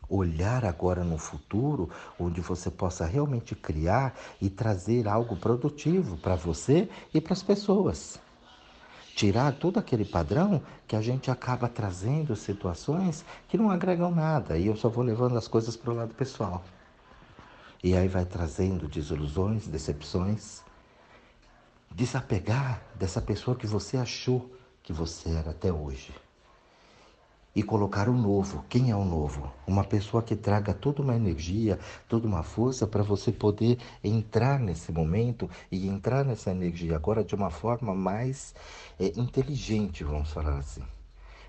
Olhar 0.09 0.65
agora 0.65 1.05
no 1.05 1.19
futuro, 1.19 1.91
onde 2.19 2.41
você 2.41 2.71
possa 2.71 3.07
realmente 3.07 3.55
criar 3.55 4.15
e 4.41 4.49
trazer 4.49 5.09
algo 5.09 5.37
produtivo 5.37 6.17
para 6.19 6.37
você 6.37 6.89
e 7.13 7.21
para 7.21 7.33
as 7.33 7.43
pessoas. 7.43 8.21
Tirar 9.15 9.53
todo 9.53 9.79
aquele 9.79 10.05
padrão 10.05 10.61
que 10.89 10.97
a 10.97 11.01
gente 11.01 11.31
acaba 11.31 11.69
trazendo 11.69 12.35
situações 12.35 13.25
que 13.49 13.57
não 13.57 13.71
agregam 13.71 14.11
nada 14.11 14.59
e 14.59 14.67
eu 14.67 14.77
só 14.77 14.89
vou 14.89 15.05
levando 15.05 15.37
as 15.37 15.47
coisas 15.47 15.77
para 15.77 15.93
o 15.93 15.97
lado 15.97 16.15
pessoal. 16.15 16.65
E 17.83 17.97
aí 17.97 18.09
vai 18.09 18.25
trazendo 18.25 18.89
desilusões, 18.89 19.69
decepções. 19.69 20.63
Desapegar 21.95 22.83
dessa 22.97 23.21
pessoa 23.21 23.57
que 23.57 23.69
você 23.69 23.97
achou 23.97 24.51
que 24.83 24.93
você 24.93 25.31
era 25.31 25.51
até 25.51 25.73
hoje 25.73 26.13
e 27.55 27.63
colocar 27.63 28.09
o 28.09 28.13
novo. 28.13 28.65
Quem 28.69 28.91
é 28.91 28.97
o 28.97 29.05
novo? 29.05 29.51
Uma 29.67 29.85
pessoa 29.85 30.23
que 30.23 30.35
traga 30.35 30.75
toda 30.75 31.03
uma 31.03 31.15
energia, 31.15 31.79
toda 32.09 32.27
uma 32.27 32.43
força 32.43 32.87
para 32.87 33.03
você 33.03 33.31
poder 33.31 33.79
entrar 34.03 34.59
nesse 34.59 34.91
momento 34.91 35.49
e 35.71 35.87
entrar 35.87 36.25
nessa 36.25 36.51
energia 36.51 36.97
agora 36.97 37.23
de 37.23 37.35
uma 37.35 37.51
forma 37.51 37.95
mais 37.95 38.55
é, 38.99 39.07
inteligente, 39.19 40.03
vamos 40.03 40.31
falar 40.31 40.59
assim. 40.59 40.83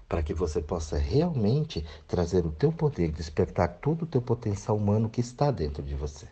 Para 0.08 0.22
que 0.22 0.34
você 0.34 0.62
possa 0.62 0.98
realmente 0.98 1.84
trazer 2.08 2.46
o 2.46 2.52
teu 2.52 2.72
poder, 2.72 3.12
despertar 3.12 3.80
todo 3.82 4.04
o 4.04 4.08
teu 4.08 4.22
potencial 4.22 4.78
humano 4.78 5.10
que 5.10 5.20
está 5.20 5.50
dentro 5.50 5.82
de 5.82 5.96
você. 5.96 6.28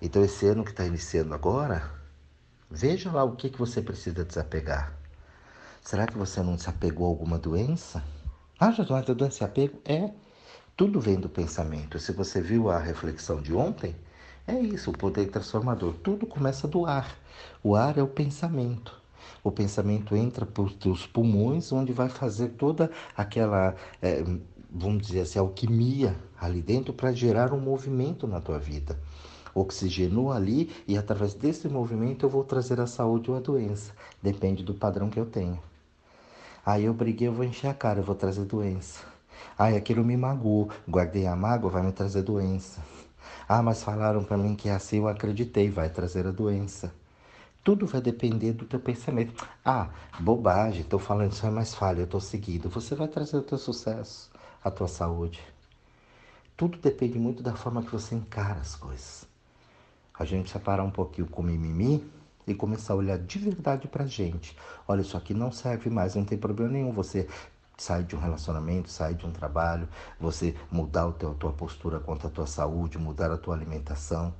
Então 0.00 0.22
esse 0.24 0.46
ano 0.46 0.62
que 0.62 0.70
está 0.70 0.84
iniciando 0.84 1.34
agora, 1.34 1.90
veja 2.70 3.10
lá 3.10 3.24
o 3.24 3.34
que, 3.34 3.50
que 3.50 3.58
você 3.58 3.82
precisa 3.82 4.24
desapegar. 4.24 5.05
Será 5.86 6.04
que 6.04 6.18
você 6.18 6.42
não 6.42 6.58
se 6.58 6.68
apegou 6.68 7.06
a 7.06 7.10
alguma 7.10 7.38
doença? 7.38 8.02
Ah, 8.58 8.72
já 8.72 8.82
a 8.82 9.00
doença 9.02 9.44
e 9.44 9.46
apego? 9.46 9.78
É. 9.84 10.10
Tudo 10.76 11.00
vem 11.00 11.14
do 11.14 11.28
pensamento. 11.28 11.96
Se 12.00 12.10
você 12.10 12.40
viu 12.40 12.68
a 12.68 12.76
reflexão 12.76 13.40
de 13.40 13.54
ontem, 13.54 13.94
é 14.48 14.58
isso, 14.58 14.90
o 14.90 14.98
poder 14.98 15.30
transformador. 15.30 15.94
Tudo 16.02 16.26
começa 16.26 16.66
do 16.66 16.86
ar. 16.86 17.16
O 17.62 17.76
ar 17.76 17.96
é 17.96 18.02
o 18.02 18.08
pensamento. 18.08 19.00
O 19.44 19.52
pensamento 19.52 20.16
entra 20.16 20.44
por 20.44 20.72
teus 20.72 21.06
pulmões, 21.06 21.70
onde 21.70 21.92
vai 21.92 22.08
fazer 22.08 22.48
toda 22.48 22.90
aquela, 23.16 23.76
é, 24.02 24.24
vamos 24.68 25.06
dizer 25.06 25.20
assim, 25.20 25.38
alquimia 25.38 26.16
ali 26.36 26.62
dentro 26.62 26.92
para 26.92 27.12
gerar 27.12 27.52
um 27.52 27.60
movimento 27.60 28.26
na 28.26 28.40
tua 28.40 28.58
vida 28.58 28.98
oxigenou 29.54 30.30
ali 30.32 30.70
e 30.86 30.98
através 30.98 31.32
desse 31.32 31.66
movimento 31.66 32.26
eu 32.26 32.28
vou 32.28 32.44
trazer 32.44 32.78
a 32.78 32.86
saúde 32.86 33.30
ou 33.30 33.38
a 33.38 33.40
doença. 33.40 33.94
Depende 34.22 34.62
do 34.62 34.74
padrão 34.74 35.08
que 35.08 35.18
eu 35.18 35.24
tenho. 35.24 35.58
Aí 36.66 36.84
eu 36.84 36.92
briguei, 36.92 37.28
eu 37.28 37.32
vou 37.32 37.44
encher 37.44 37.68
a 37.68 37.74
cara, 37.74 38.00
eu 38.00 38.02
vou 38.02 38.16
trazer 38.16 38.44
doença. 38.44 39.04
Aí 39.56 39.76
aquilo 39.76 40.04
me 40.04 40.16
magoou, 40.16 40.68
guardei 40.88 41.24
a 41.24 41.36
mágoa, 41.36 41.70
vai 41.70 41.80
me 41.80 41.92
trazer 41.92 42.22
doença. 42.22 42.82
Ah, 43.48 43.62
mas 43.62 43.84
falaram 43.84 44.24
para 44.24 44.36
mim 44.36 44.56
que 44.56 44.68
é 44.68 44.74
assim, 44.74 44.98
eu 44.98 45.06
acreditei, 45.06 45.70
vai 45.70 45.88
trazer 45.88 46.26
a 46.26 46.32
doença. 46.32 46.92
Tudo 47.62 47.86
vai 47.86 48.00
depender 48.00 48.52
do 48.52 48.64
teu 48.64 48.80
pensamento. 48.80 49.46
Ah, 49.64 49.90
bobagem, 50.18 50.80
estou 50.80 50.98
falando 50.98 51.30
isso 51.30 51.46
é 51.46 51.50
mais 51.50 51.72
falha, 51.72 52.00
eu 52.00 52.04
estou 52.04 52.20
seguindo. 52.20 52.68
Você 52.68 52.96
vai 52.96 53.06
trazer 53.06 53.36
o 53.36 53.42
teu 53.42 53.58
sucesso, 53.58 54.28
a 54.64 54.68
tua 54.68 54.88
saúde. 54.88 55.40
Tudo 56.56 56.78
depende 56.78 57.16
muito 57.16 57.44
da 57.44 57.54
forma 57.54 57.84
que 57.84 57.92
você 57.92 58.16
encara 58.16 58.58
as 58.58 58.74
coisas. 58.74 59.24
A 60.18 60.24
gente 60.24 60.42
precisa 60.42 60.58
parar 60.58 60.82
um 60.82 60.90
pouquinho 60.90 61.28
com 61.28 61.42
mimimi 61.42 62.04
e 62.46 62.54
começar 62.54 62.92
a 62.94 62.96
olhar 62.96 63.18
de 63.18 63.38
verdade 63.38 63.88
pra 63.88 64.06
gente. 64.06 64.56
Olha, 64.86 65.00
isso 65.00 65.16
aqui 65.16 65.34
não 65.34 65.50
serve 65.50 65.90
mais, 65.90 66.14
não 66.14 66.24
tem 66.24 66.38
problema 66.38 66.72
nenhum 66.72 66.92
você 66.92 67.28
sair 67.76 68.04
de 68.04 68.16
um 68.16 68.20
relacionamento, 68.20 68.90
sair 68.90 69.14
de 69.14 69.26
um 69.26 69.32
trabalho, 69.32 69.88
você 70.18 70.54
mudar 70.70 71.08
a 71.08 71.12
tua 71.12 71.52
postura 71.52 72.00
quanto 72.00 72.26
à 72.26 72.30
tua 72.30 72.46
saúde, 72.46 72.98
mudar 72.98 73.30
a 73.30 73.36
tua 73.36 73.54
alimentação, 73.54 74.32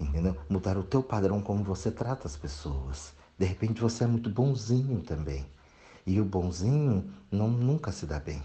entendeu? 0.00 0.36
Mudar 0.48 0.76
o 0.78 0.82
teu 0.82 1.02
padrão 1.02 1.40
como 1.40 1.62
você 1.62 1.90
trata 1.90 2.26
as 2.26 2.36
pessoas. 2.36 3.12
De 3.38 3.44
repente 3.44 3.80
você 3.80 4.04
é 4.04 4.06
muito 4.06 4.30
bonzinho 4.30 5.00
também. 5.00 5.46
E 6.06 6.20
o 6.20 6.24
bonzinho 6.24 7.12
não 7.30 7.48
nunca 7.48 7.92
se 7.92 8.06
dá 8.06 8.18
bem. 8.18 8.42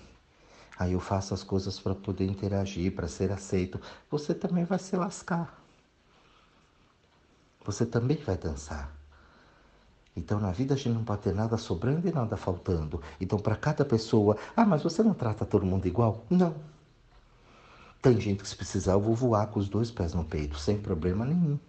Aí 0.77 0.93
eu 0.93 0.99
faço 0.99 1.33
as 1.33 1.43
coisas 1.43 1.79
para 1.79 1.95
poder 1.95 2.25
interagir, 2.25 2.93
para 2.93 3.07
ser 3.07 3.31
aceito. 3.31 3.79
Você 4.11 4.33
também 4.33 4.63
vai 4.63 4.77
se 4.77 4.95
lascar 4.95 5.56
você 7.67 7.85
também 7.85 8.15
vai 8.17 8.37
dançar. 8.37 8.95
Então, 10.15 10.39
na 10.39 10.51
vida 10.51 10.73
a 10.73 10.77
gente 10.77 10.89
não 10.89 11.03
pode 11.03 11.21
ter 11.21 11.35
nada 11.35 11.57
sobrando 11.57 12.07
e 12.07 12.11
nada 12.11 12.37
faltando. 12.37 13.01
Então, 13.19 13.37
para 13.37 13.57
cada 13.57 13.83
pessoa, 13.83 14.37
ah, 14.55 14.65
mas 14.65 14.81
você 14.81 15.03
não 15.03 15.13
trata 15.13 15.45
todo 15.45 15.65
mundo 15.65 15.85
igual? 15.85 16.25
Não. 16.29 16.55
Tem 18.01 18.19
gente 18.19 18.41
que, 18.41 18.49
se 18.49 18.55
precisar, 18.55 18.93
eu 18.93 19.01
vou 19.01 19.13
voar 19.13 19.47
com 19.47 19.59
os 19.59 19.67
dois 19.67 19.91
pés 19.91 20.13
no 20.13 20.23
peito, 20.23 20.57
sem 20.57 20.79
problema 20.79 21.25
nenhum. 21.25 21.59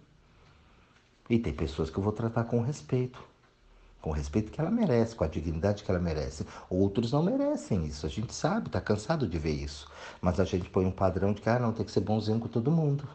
E 1.29 1.37
tem 1.37 1.53
pessoas 1.53 1.89
que 1.89 1.97
eu 1.97 2.03
vou 2.03 2.13
tratar 2.13 2.45
com 2.45 2.61
respeito. 2.61 3.21
Com 4.01 4.11
o 4.11 4.13
respeito 4.13 4.51
que 4.51 4.61
ela 4.61 4.71
merece, 4.71 5.13
com 5.13 5.25
a 5.25 5.27
dignidade 5.27 5.83
que 5.83 5.91
ela 5.91 5.99
merece. 5.99 6.47
Outros 6.69 7.11
não 7.11 7.21
merecem 7.21 7.85
isso, 7.85 8.05
a 8.05 8.09
gente 8.09 8.33
sabe, 8.33 8.67
está 8.67 8.79
cansado 8.79 9.27
de 9.27 9.37
ver 9.37 9.51
isso. 9.51 9.91
Mas 10.21 10.39
a 10.39 10.45
gente 10.45 10.69
põe 10.69 10.85
um 10.85 10.91
padrão 10.91 11.33
de 11.33 11.41
que, 11.41 11.49
ah, 11.49 11.59
não, 11.59 11.73
tem 11.73 11.85
que 11.85 11.91
ser 11.91 11.99
bonzinho 11.99 12.39
com 12.39 12.47
todo 12.47 12.71
mundo. 12.71 13.07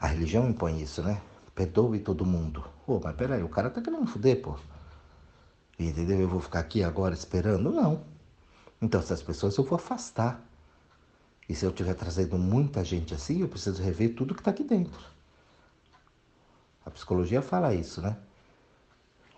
A 0.00 0.08
religião 0.08 0.48
impõe 0.48 0.82
isso, 0.82 1.02
né? 1.02 1.22
Perdoe 1.56 1.98
todo 1.98 2.26
mundo. 2.26 2.60
Ô, 2.86 2.96
oh, 2.96 3.00
mas 3.02 3.16
peraí, 3.16 3.42
o 3.42 3.48
cara 3.48 3.70
tá 3.70 3.80
querendo 3.80 4.06
fuder, 4.06 4.42
pô. 4.42 4.56
Entendeu? 5.78 6.20
Eu 6.20 6.28
vou 6.28 6.40
ficar 6.40 6.60
aqui 6.60 6.84
agora 6.84 7.14
esperando? 7.14 7.72
Não. 7.72 8.04
Então, 8.80 9.00
essas 9.00 9.22
pessoas 9.22 9.56
eu 9.56 9.64
vou 9.64 9.76
afastar. 9.76 10.40
E 11.48 11.54
se 11.54 11.64
eu 11.64 11.70
estiver 11.70 11.94
trazendo 11.94 12.36
muita 12.36 12.84
gente 12.84 13.14
assim, 13.14 13.40
eu 13.40 13.48
preciso 13.48 13.82
rever 13.82 14.14
tudo 14.14 14.34
que 14.34 14.42
está 14.42 14.50
aqui 14.50 14.62
dentro. 14.62 15.00
A 16.84 16.90
psicologia 16.90 17.40
fala 17.40 17.74
isso, 17.74 18.02
né? 18.02 18.16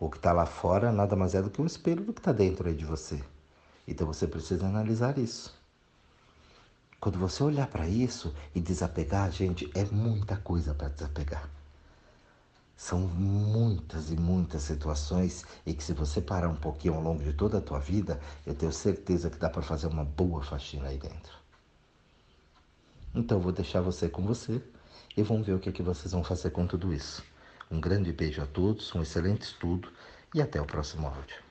O 0.00 0.11
que 0.11 0.16
está 0.16 0.33
lá 0.33 0.44
fora 0.44 0.90
nada 0.90 1.14
mais 1.14 1.35
é 1.35 1.42
do 1.42 1.50
que 1.50 1.62
um 1.62 1.66
espelho 1.66 2.04
do 2.04 2.12
que 2.12 2.20
está 2.20 2.33
dentro 2.33 2.68
aí 2.68 2.74
de 2.74 2.85
você. 2.85 3.22
Então 3.87 4.07
você 4.07 4.26
precisa 4.26 4.66
analisar 4.66 5.18
isso. 5.18 5.57
Quando 7.00 7.18
você 7.18 7.42
olhar 7.44 7.68
para 7.68 7.87
isso 7.87 8.35
e 8.54 8.61
desapegar, 8.61 9.31
gente, 9.31 9.70
é 9.74 9.85
muita 9.85 10.37
coisa 10.37 10.74
para 10.74 10.88
desapegar. 10.88 11.58
São 12.78 13.00
muitas 13.00 14.08
e 14.08 14.16
muitas 14.16 14.62
situações 14.62 15.44
e 15.66 15.74
que 15.74 15.82
se 15.82 15.92
você 15.92 16.20
parar 16.20 16.48
um 16.48 16.54
pouquinho 16.54 16.94
ao 16.94 17.02
longo 17.02 17.24
de 17.24 17.32
toda 17.32 17.58
a 17.58 17.60
tua 17.60 17.80
vida, 17.80 18.20
eu 18.46 18.54
tenho 18.54 18.70
certeza 18.70 19.28
que 19.28 19.36
dá 19.36 19.50
para 19.50 19.62
fazer 19.62 19.88
uma 19.88 20.04
boa 20.04 20.44
faxina 20.44 20.86
aí 20.86 20.96
dentro. 20.96 21.36
Então 23.12 23.38
eu 23.38 23.42
vou 23.42 23.50
deixar 23.50 23.80
você 23.80 24.08
com 24.08 24.22
você 24.24 24.62
e 25.16 25.22
vamos 25.24 25.44
ver 25.44 25.54
o 25.54 25.58
que, 25.58 25.70
é 25.70 25.72
que 25.72 25.82
vocês 25.82 26.12
vão 26.12 26.22
fazer 26.22 26.50
com 26.50 26.68
tudo 26.68 26.94
isso. 26.94 27.24
Um 27.68 27.80
grande 27.80 28.12
beijo 28.12 28.40
a 28.40 28.46
todos, 28.46 28.94
um 28.94 29.02
excelente 29.02 29.42
estudo 29.42 29.90
e 30.32 30.40
até 30.40 30.60
o 30.60 30.64
próximo 30.64 31.08
áudio. 31.08 31.47